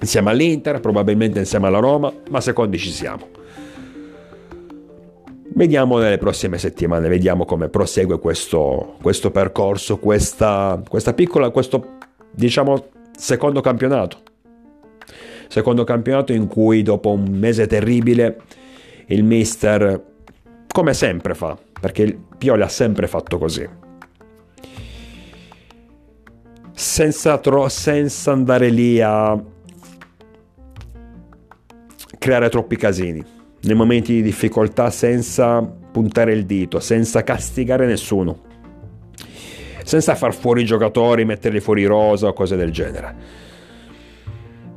insieme 0.00 0.30
all'Inter, 0.30 0.80
probabilmente 0.80 1.38
insieme 1.38 1.68
alla 1.68 1.78
Roma, 1.78 2.12
ma 2.28 2.40
secondi 2.40 2.76
ci 2.76 2.90
siamo. 2.90 3.28
Vediamo 5.50 5.98
nelle 5.98 6.18
prossime 6.18 6.58
settimane, 6.58 7.08
vediamo 7.08 7.44
come 7.44 7.68
prosegue 7.68 8.18
questo, 8.18 8.96
questo 9.02 9.30
percorso, 9.30 9.98
questa, 9.98 10.80
questa 10.88 11.14
piccola, 11.14 11.50
questo 11.50 11.96
diciamo 12.30 12.90
secondo 13.16 13.60
campionato. 13.60 14.18
Secondo 15.48 15.82
campionato 15.84 16.32
in 16.32 16.46
cui 16.46 16.82
dopo 16.82 17.10
un 17.10 17.24
mese 17.30 17.66
terribile 17.66 18.42
il 19.06 19.24
mister, 19.24 20.04
come 20.70 20.94
sempre 20.94 21.34
fa, 21.34 21.56
perché 21.80 22.18
Pioli 22.36 22.62
ha 22.62 22.68
sempre 22.68 23.06
fatto 23.06 23.38
così, 23.38 23.66
senza, 26.72 27.38
tro- 27.38 27.68
senza 27.68 28.30
andare 28.30 28.68
lì 28.68 29.00
a 29.00 29.42
creare 32.18 32.48
troppi 32.50 32.76
casini, 32.76 33.24
nei 33.62 33.74
momenti 33.74 34.12
di 34.12 34.22
difficoltà 34.22 34.90
senza 34.90 35.62
puntare 35.62 36.32
il 36.32 36.46
dito, 36.46 36.80
senza 36.80 37.22
castigare 37.22 37.86
nessuno, 37.86 38.40
senza 39.82 40.14
far 40.14 40.34
fuori 40.34 40.62
i 40.62 40.64
giocatori, 40.64 41.24
metterli 41.24 41.60
fuori 41.60 41.84
rosa 41.84 42.28
o 42.28 42.32
cose 42.32 42.56
del 42.56 42.70
genere. 42.70 43.14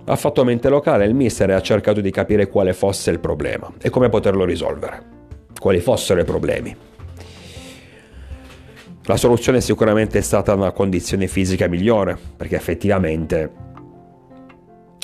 Ha 0.05 0.15
fatto 0.15 0.43
mente 0.43 0.69
locale, 0.69 1.05
il 1.05 1.13
mister 1.13 1.51
ha 1.51 1.61
cercato 1.61 2.01
di 2.01 2.11
capire 2.11 2.47
quale 2.47 2.73
fosse 2.73 3.11
il 3.11 3.19
problema 3.19 3.71
e 3.79 3.89
come 3.89 4.09
poterlo 4.09 4.45
risolvere, 4.45 5.03
quali 5.59 5.79
fossero 5.79 6.21
i 6.21 6.25
problemi. 6.25 6.75
La 9.05 9.17
soluzione 9.17 9.61
sicuramente 9.61 10.19
è 10.19 10.21
stata 10.21 10.53
una 10.53 10.71
condizione 10.71 11.27
fisica 11.27 11.67
migliore, 11.67 12.17
perché 12.37 12.55
effettivamente 12.55 13.69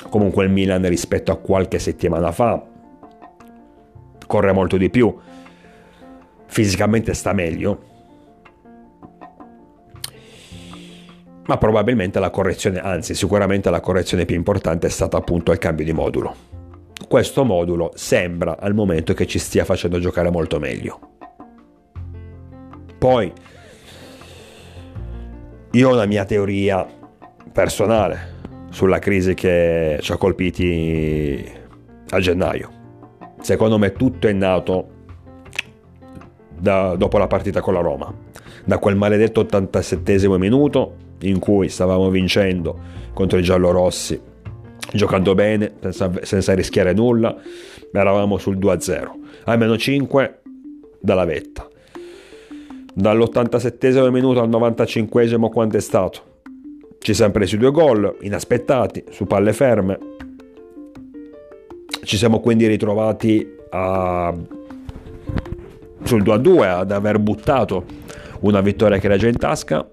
Comunque 0.09 0.45
il 0.45 0.51
Milan 0.51 0.87
rispetto 0.87 1.31
a 1.31 1.37
qualche 1.37 1.79
settimana 1.79 2.31
fa 2.31 2.63
corre 4.27 4.51
molto 4.51 4.77
di 4.77 4.89
più, 4.89 5.15
fisicamente 6.45 7.13
sta 7.13 7.33
meglio, 7.33 7.81
ma 11.45 11.57
probabilmente 11.57 12.19
la 12.19 12.29
correzione, 12.29 12.79
anzi 12.79 13.15
sicuramente 13.15 13.69
la 13.69 13.79
correzione 13.79 14.25
più 14.25 14.35
importante 14.35 14.87
è 14.87 14.89
stata 14.89 15.17
appunto 15.17 15.51
il 15.51 15.57
cambio 15.57 15.85
di 15.85 15.93
modulo. 15.93 16.35
Questo 17.07 17.45
modulo 17.45 17.91
sembra 17.95 18.57
al 18.59 18.73
momento 18.73 19.13
che 19.13 19.25
ci 19.25 19.39
stia 19.39 19.63
facendo 19.63 19.97
giocare 19.99 20.29
molto 20.29 20.59
meglio. 20.59 20.99
Poi 22.97 23.31
io 25.71 25.89
ho 25.89 25.93
una 25.93 26.05
mia 26.05 26.25
teoria 26.25 26.85
personale, 27.51 28.35
sulla 28.69 28.99
crisi 28.99 29.33
che 29.33 29.99
ci 30.01 30.11
ha 30.11 30.17
colpiti 30.17 31.43
a 32.09 32.19
gennaio. 32.19 32.76
Secondo 33.47 33.77
me 33.77 33.93
tutto 33.93 34.27
è 34.27 34.33
nato 34.33 34.89
da, 36.59 36.97
dopo 36.97 37.17
la 37.17 37.27
partita 37.27 37.61
con 37.61 37.75
la 37.75 37.79
Roma, 37.79 38.13
da 38.65 38.77
quel 38.77 38.97
maledetto 38.97 39.39
87 39.39 40.27
minuto 40.37 40.95
in 41.21 41.39
cui 41.39 41.69
stavamo 41.69 42.09
vincendo 42.09 42.77
contro 43.13 43.37
i 43.37 43.43
giallorossi, 43.43 44.19
giocando 44.91 45.33
bene, 45.33 45.75
senza, 45.79 46.11
senza 46.23 46.53
rischiare 46.55 46.91
nulla, 46.91 47.37
eravamo 47.93 48.37
sul 48.37 48.57
2-0, 48.57 49.11
a 49.45 49.55
meno 49.55 49.77
5 49.77 50.41
dalla 50.99 51.23
vetta. 51.23 51.65
Dall'87 52.95 54.11
minuto 54.11 54.41
al 54.41 54.49
95 54.49 55.37
quanto 55.49 55.77
è 55.77 55.79
stato? 55.79 56.41
Ci 56.99 57.13
siamo 57.13 57.31
presi 57.31 57.57
due 57.57 57.71
gol 57.71 58.17
inaspettati 58.19 59.05
su 59.09 59.25
palle 59.25 59.53
ferme. 59.53 60.16
Ci 62.07 62.15
siamo 62.15 62.39
quindi 62.39 62.67
ritrovati 62.67 63.45
a... 63.71 64.33
sul 66.03 66.23
2-2 66.23 66.63
ad 66.63 66.91
aver 66.91 67.19
buttato 67.19 67.83
una 68.39 68.61
vittoria 68.61 68.97
che 68.97 69.07
era 69.07 69.17
già 69.17 69.27
in 69.27 69.35
tasca. 69.35 69.85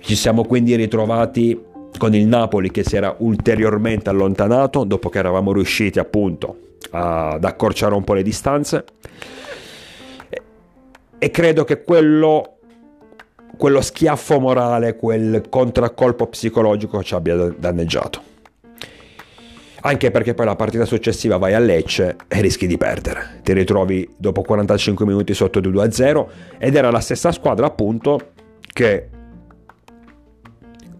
Ci 0.00 0.16
siamo 0.16 0.42
quindi 0.42 0.74
ritrovati 0.74 1.62
con 1.96 2.12
il 2.12 2.26
Napoli 2.26 2.72
che 2.72 2.82
si 2.82 2.96
era 2.96 3.14
ulteriormente 3.18 4.10
allontanato 4.10 4.82
dopo 4.82 5.08
che 5.08 5.18
eravamo 5.18 5.52
riusciti 5.52 6.00
appunto 6.00 6.56
ad 6.90 7.44
accorciare 7.44 7.94
un 7.94 8.02
po' 8.02 8.14
le 8.14 8.24
distanze. 8.24 8.84
E 11.18 11.30
credo 11.30 11.62
che 11.62 11.84
quello 11.84 12.56
quello 13.56 13.80
schiaffo 13.80 14.40
morale, 14.40 14.96
quel 14.96 15.44
contraccolpo 15.48 16.26
psicologico 16.26 17.00
ci 17.04 17.14
abbia 17.14 17.54
danneggiato. 17.56 18.34
Anche 19.86 20.10
perché 20.10 20.34
poi 20.34 20.46
la 20.46 20.56
partita 20.56 20.84
successiva 20.84 21.36
vai 21.36 21.54
a 21.54 21.60
Lecce 21.60 22.16
e 22.26 22.40
rischi 22.40 22.66
di 22.66 22.76
perdere. 22.76 23.38
Ti 23.44 23.52
ritrovi 23.52 24.16
dopo 24.16 24.42
45 24.42 25.06
minuti 25.06 25.32
sotto 25.32 25.60
2-0 25.60 26.26
ed 26.58 26.74
era 26.74 26.90
la 26.90 26.98
stessa 26.98 27.30
squadra 27.30 27.66
appunto 27.66 28.32
che 28.60 29.08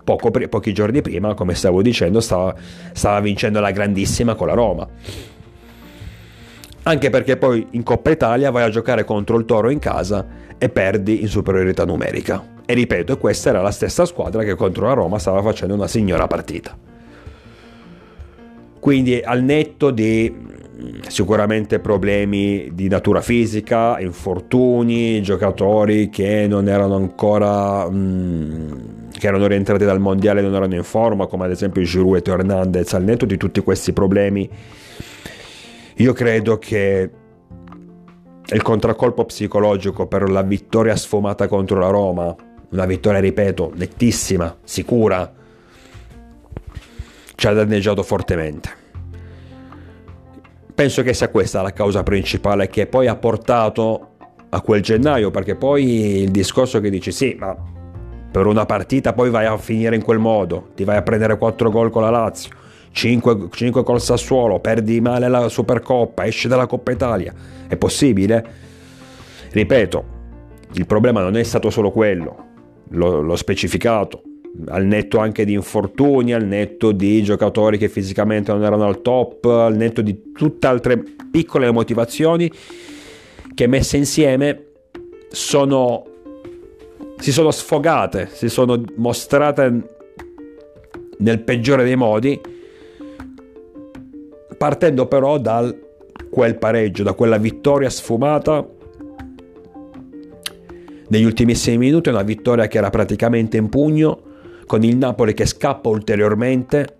poco, 0.05 0.31
pochi 0.31 0.72
giorni 0.72 1.03
prima, 1.03 1.35
come 1.35 1.57
stavo 1.57 1.83
dicendo, 1.83 2.20
stava, 2.20 2.55
stava 2.92 3.18
vincendo 3.18 3.59
la 3.59 3.72
grandissima 3.72 4.37
con 4.37 4.46
la 4.46 4.55
Roma. 4.55 4.88
Anche 6.85 7.11
perché 7.11 7.37
poi 7.37 7.66
in 7.70 7.83
Coppa 7.83 8.11
Italia 8.12 8.53
vai 8.53 8.62
a 8.62 8.68
giocare 8.68 9.03
contro 9.03 9.37
il 9.37 9.46
Toro 9.46 9.68
in 9.70 9.81
casa 9.81 10.25
e 10.57 10.68
perdi 10.68 11.22
in 11.22 11.27
superiorità 11.27 11.85
numerica. 11.85 12.55
E 12.64 12.72
ripeto, 12.75 13.18
questa 13.18 13.49
era 13.49 13.62
la 13.62 13.72
stessa 13.72 14.05
squadra 14.05 14.44
che 14.44 14.55
contro 14.55 14.87
la 14.87 14.92
Roma 14.92 15.18
stava 15.18 15.42
facendo 15.42 15.75
una 15.75 15.88
signora 15.88 16.29
partita. 16.29 16.94
Quindi 18.87 19.20
al 19.20 19.42
netto 19.42 19.90
di 19.90 20.33
sicuramente 21.09 21.81
problemi 21.81 22.70
di 22.72 22.87
natura 22.87 23.20
fisica, 23.20 23.99
infortuni, 23.99 25.20
giocatori 25.22 26.09
che 26.09 26.46
non 26.46 26.68
erano 26.68 26.94
ancora 26.94 27.90
mm, 27.90 29.09
che 29.11 29.27
erano 29.27 29.49
rientrati 29.49 29.85
dal 29.85 29.99
mondiale 29.99 30.38
e 30.38 30.44
non 30.44 30.55
erano 30.55 30.77
in 30.77 30.85
forma, 30.85 31.27
come 31.27 31.46
ad 31.46 31.51
esempio 31.51 31.83
Giroud 31.83 32.25
e 32.25 32.31
Hernandez, 32.31 32.92
al 32.92 33.03
netto 33.03 33.25
di 33.25 33.37
tutti 33.37 33.61
questi 33.61 33.92
problemi, 33.92 34.49
io 35.96 36.12
credo 36.12 36.57
che 36.59 37.11
il 38.46 38.62
contraccolpo 38.62 39.25
psicologico 39.25 40.07
per 40.07 40.31
la 40.31 40.42
vittoria 40.42 40.94
sfumata 40.94 41.49
contro 41.49 41.81
la 41.81 41.88
Roma, 41.88 42.33
una 42.70 42.87
vittoria, 42.87 43.18
ripeto, 43.18 43.72
nettissima, 43.75 44.57
sicura, 44.62 45.29
ci 47.46 47.52
ha 47.52 47.52
danneggiato 47.52 48.02
fortemente. 48.02 48.85
Penso 50.74 51.02
che 51.02 51.14
sia 51.14 51.28
questa 51.28 51.62
la 51.62 51.72
causa 51.72 52.02
principale 52.02 52.66
che 52.68 52.87
poi 52.87 53.06
ha 53.06 53.16
portato 53.16 54.09
a 54.48 54.61
quel 54.61 54.82
gennaio, 54.82 55.30
perché 55.30 55.54
poi 55.54 56.22
il 56.22 56.30
discorso 56.30 56.80
che 56.80 56.90
dici 56.90 57.12
sì, 57.12 57.37
ma 57.38 57.56
per 58.30 58.46
una 58.46 58.66
partita 58.66 59.12
poi 59.12 59.30
vai 59.30 59.46
a 59.46 59.56
finire 59.56 59.94
in 59.94 60.02
quel 60.02 60.18
modo, 60.18 60.70
ti 60.74 60.85
vai 60.85 60.96
a 60.96 61.02
prendere 61.02 61.38
4 61.38 61.70
gol 61.70 61.90
con 61.90 62.02
la 62.02 62.11
Lazio, 62.11 62.50
5, 62.90 63.48
5 63.50 63.82
col 63.85 64.00
Sassuolo, 64.00 64.59
perdi 64.59 65.00
male 65.00 65.28
la 65.28 65.48
Supercoppa, 65.48 66.26
esci 66.26 66.48
dalla 66.48 66.66
Coppa 66.66 66.90
Italia, 66.90 67.32
è 67.68 67.76
possibile? 67.76 68.44
Ripeto, 69.50 70.04
il 70.72 70.87
problema 70.87 71.22
non 71.22 71.37
è 71.37 71.42
stato 71.42 71.70
solo 71.70 71.90
quello, 71.90 72.44
l'ho, 72.88 73.20
l'ho 73.20 73.37
specificato, 73.37 74.22
al 74.68 74.84
netto 74.84 75.18
anche 75.18 75.44
di 75.44 75.52
infortuni, 75.52 76.32
al 76.32 76.44
netto 76.44 76.92
di 76.92 77.22
giocatori 77.22 77.78
che 77.78 77.88
fisicamente 77.88 78.52
non 78.52 78.62
erano 78.64 78.84
al 78.84 79.02
top, 79.02 79.44
al 79.44 79.76
netto 79.76 80.00
di 80.02 80.32
tutte 80.32 80.66
altre 80.66 81.02
piccole 81.30 81.70
motivazioni 81.70 82.50
che 83.54 83.66
messe 83.66 83.96
insieme 83.96 84.64
sono, 85.28 86.04
si 87.18 87.32
sono 87.32 87.50
sfogate, 87.50 88.28
si 88.32 88.48
sono 88.48 88.82
mostrate 88.96 89.94
nel 91.18 91.40
peggiore 91.40 91.84
dei 91.84 91.96
modi, 91.96 92.40
partendo 94.56 95.06
però 95.06 95.38
da 95.38 95.74
quel 96.30 96.56
pareggio, 96.56 97.02
da 97.02 97.14
quella 97.14 97.38
vittoria 97.38 97.88
sfumata 97.88 98.66
negli 101.08 101.24
ultimissimi 101.24 101.78
minuti, 101.78 102.08
una 102.08 102.22
vittoria 102.22 102.66
che 102.66 102.78
era 102.78 102.90
praticamente 102.90 103.56
in 103.56 103.68
pugno, 103.68 104.22
con 104.66 104.83
il 104.83 104.96
Napoli 104.96 105.35
che 105.35 105.46
scappa 105.46 105.88
ulteriormente. 105.88 106.96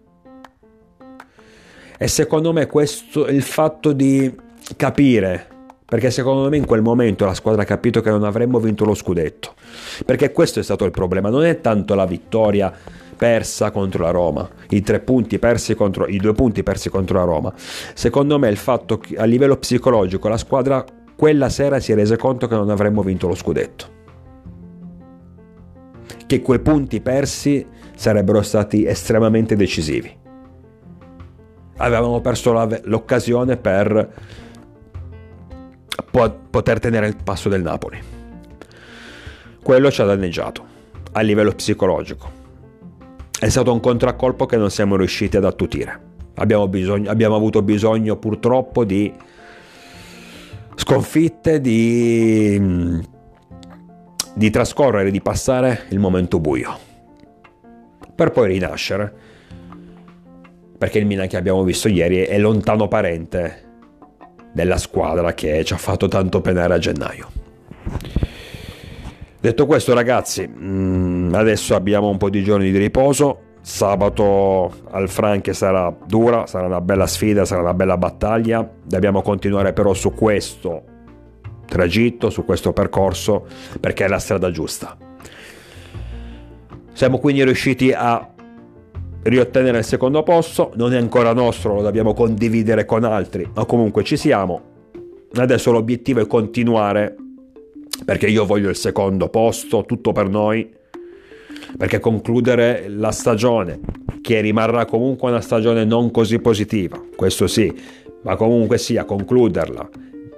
E 1.99 2.09
secondo 2.09 2.53
me 2.53 2.67
questo 2.67 3.27
il 3.27 3.43
fatto 3.43 3.93
di 3.93 4.35
capire 4.77 5.55
perché 5.87 6.11
secondo 6.11 6.49
me 6.49 6.57
in 6.57 6.67
quel 6.67 6.83
momento 6.83 7.25
la 7.25 7.33
squadra 7.33 7.63
ha 7.63 7.65
capito 7.65 8.01
che 8.01 8.11
non 8.11 8.25
avremmo 8.25 8.59
vinto 8.59 8.85
lo 8.85 8.95
scudetto. 8.95 9.55
Perché 10.05 10.33
questo 10.33 10.59
è 10.59 10.63
stato 10.65 10.85
il 10.85 10.91
problema, 10.91 11.31
non 11.31 11.45
è 11.45 11.61
tanto 11.61 11.95
la 11.95 12.07
vittoria 12.07 12.73
persa 13.17 13.71
contro 13.71 14.03
la 14.03 14.11
Roma, 14.11 14.49
i 14.71 14.83
tre 14.83 14.99
punti 14.99 15.39
persi 15.39 15.75
contro 15.77 16.07
i 16.07 16.19
due 16.19 16.35
punti 16.35 16.65
persi 16.65 16.91
contro 16.91 17.19
la 17.19 17.25
Roma. 17.25 17.55
Secondo 17.57 18.37
me 18.39 18.49
il 18.49 18.57
fatto 18.57 18.99
che 18.99 19.17
a 19.17 19.25
livello 19.25 19.57
psicologico 19.57 20.29
la 20.29 20.39
squadra 20.39 20.85
quella 21.15 21.49
sera 21.49 21.79
si 21.79 21.93
è 21.93 21.95
resa 21.95 22.17
conto 22.17 22.49
che 22.49 22.57
non 22.57 22.69
avremmo 22.69 23.03
vinto 23.03 23.29
lo 23.29 23.37
scudetto. 23.37 23.96
Che 26.27 26.43
quei 26.43 26.59
punti 26.59 27.01
persi 27.01 27.65
sarebbero 27.95 28.43
stati 28.43 28.85
estremamente 28.85 29.57
decisivi. 29.57 30.15
Avevamo 31.79 32.21
perso 32.21 32.53
l'occasione 32.85 33.57
per 33.57 34.13
poter 36.51 36.81
tenere 36.81 37.07
il 37.07 37.17
passo 37.23 37.49
del 37.49 37.63
Napoli. 37.63 37.99
Quello 39.63 39.91
ci 39.91 40.01
ha 40.01 40.05
danneggiato 40.05 40.65
a 41.13 41.21
livello 41.21 41.53
psicologico. 41.53 42.31
È 43.39 43.49
stato 43.49 43.73
un 43.73 43.81
contraccolpo 43.81 44.47
che 44.47 44.57
non 44.57 44.71
siamo 44.71 44.97
riusciti 44.97 45.37
ad 45.37 45.45
attutire. 45.45 46.01
Abbiamo, 46.37 46.69
bisogno, 46.69 47.11
abbiamo 47.11 47.37
avuto 47.37 47.63
bisogno 47.63 48.17
purtroppo 48.17 48.85
di 48.85 49.13
sconfitte, 50.75 51.61
di, 51.61 53.03
di 54.37 54.51
trascorrere, 54.51 55.11
di 55.11 55.23
passare 55.23 55.85
il 55.89 55.99
momento 55.99 56.39
buio, 56.39 56.79
per 58.15 58.33
poi 58.33 58.49
rinascere. 58.49 59.25
Perché 60.77 60.99
il 60.99 61.07
Milan 61.07 61.27
che 61.27 61.39
abbiamo 61.39 61.63
visto 61.63 61.89
ieri 61.89 62.19
è 62.19 62.37
lontano 62.39 62.87
parente 62.87 63.65
della 64.53 64.77
squadra 64.77 65.33
che 65.33 65.65
ci 65.65 65.73
ha 65.73 65.79
fatto 65.79 66.07
tanto 66.07 66.43
penare 66.43 66.75
a 66.75 66.79
gennaio. 66.79 67.29
Detto 69.41 69.65
questo 69.65 69.95
ragazzi, 69.95 70.47
mm, 70.47 71.33
adesso 71.33 71.75
abbiamo 71.75 72.11
un 72.11 72.19
po' 72.19 72.29
di 72.29 72.45
giorni 72.45 72.71
di 72.71 72.77
riposo, 72.77 73.41
sabato 73.63 74.71
al 74.91 75.09
Franche 75.09 75.55
sarà 75.55 75.97
dura, 76.07 76.47
sarà 76.47 76.67
una 76.67 76.83
bella 76.83 77.07
sfida, 77.07 77.47
sarà 77.47 77.63
una 77.63 77.75
bella 77.75 77.97
battaglia, 77.97 78.69
dobbiamo 78.85 79.23
continuare 79.23 79.73
però 79.73 79.95
su 79.95 80.13
questo 80.13 80.96
tragitto, 81.67 82.31
su 82.31 82.45
questo 82.45 82.73
percorso, 82.73 83.47
perché 83.81 84.05
è 84.05 84.09
la 84.09 84.19
strada 84.19 84.51
giusta. 84.51 84.97
Siamo 86.93 87.19
quindi 87.19 87.45
riusciti 87.45 87.93
a 87.93 88.33
riottenere 89.25 89.79
il 89.79 89.85
secondo 89.85 90.23
posto, 90.23 90.73
non 90.77 90.95
è 90.95 90.97
ancora 90.97 91.33
nostro, 91.33 91.75
lo 91.75 91.83
dobbiamo 91.83 92.15
condividere 92.15 92.85
con 92.85 93.05
altri, 93.05 93.49
ma 93.55 93.65
comunque 93.65 94.03
ci 94.05 94.17
siamo. 94.17 94.75
Adesso 95.35 95.73
l'obiettivo 95.73 96.21
è 96.21 96.27
continuare, 96.27 97.15
perché 98.05 98.29
io 98.29 98.47
voglio 98.47 98.71
il 98.71 98.77
secondo 98.77 99.29
posto, 99.29 99.85
tutto 99.85 100.13
per 100.13 100.29
noi, 100.29 100.73
perché 101.77 101.99
concludere 101.99 102.87
la 102.89 103.11
stagione, 103.11 103.81
che 104.23 104.41
rimarrà 104.41 104.87
comunque 104.87 105.29
una 105.29 105.41
stagione 105.41 105.85
non 105.85 106.11
così 106.11 106.39
positiva, 106.39 107.01
questo 107.15 107.47
sì, 107.47 107.73
ma 108.23 108.37
comunque 108.37 108.79
sia 108.79 109.05
concluderla 109.05 109.89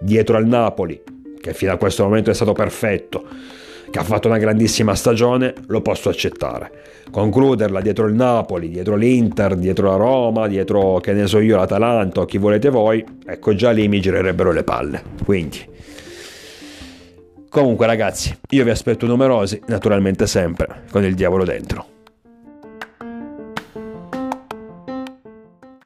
dietro 0.00 0.36
al 0.36 0.46
Napoli, 0.46 1.00
che 1.40 1.54
fino 1.54 1.72
a 1.72 1.76
questo 1.76 2.04
momento 2.04 2.30
è 2.30 2.34
stato 2.34 2.52
perfetto, 2.52 3.24
che 3.90 3.98
ha 3.98 4.04
fatto 4.04 4.28
una 4.28 4.38
grandissima 4.38 4.94
stagione, 4.94 5.54
lo 5.66 5.80
posso 5.80 6.08
accettare. 6.08 6.70
Concluderla 7.10 7.80
dietro 7.80 8.06
il 8.06 8.14
Napoli, 8.14 8.68
dietro 8.68 8.96
l'Inter, 8.96 9.56
dietro 9.56 9.88
la 9.88 9.96
Roma, 9.96 10.46
dietro 10.46 10.98
che 10.98 11.12
ne 11.12 11.26
so 11.26 11.38
io 11.40 11.56
l'Atalanta 11.56 12.20
o 12.20 12.24
chi 12.24 12.38
volete 12.38 12.68
voi, 12.68 13.04
ecco 13.26 13.54
già 13.54 13.70
lì 13.70 13.88
mi 13.88 14.00
girerebbero 14.00 14.52
le 14.52 14.62
palle. 14.62 15.02
Quindi 15.24 15.76
Comunque 17.48 17.86
ragazzi, 17.86 18.36
io 18.50 18.64
vi 18.64 18.70
aspetto 18.70 19.06
numerosi, 19.06 19.60
naturalmente 19.68 20.26
sempre 20.26 20.84
con 20.90 21.02
il 21.02 21.14
diavolo 21.14 21.44
dentro. 21.44 21.97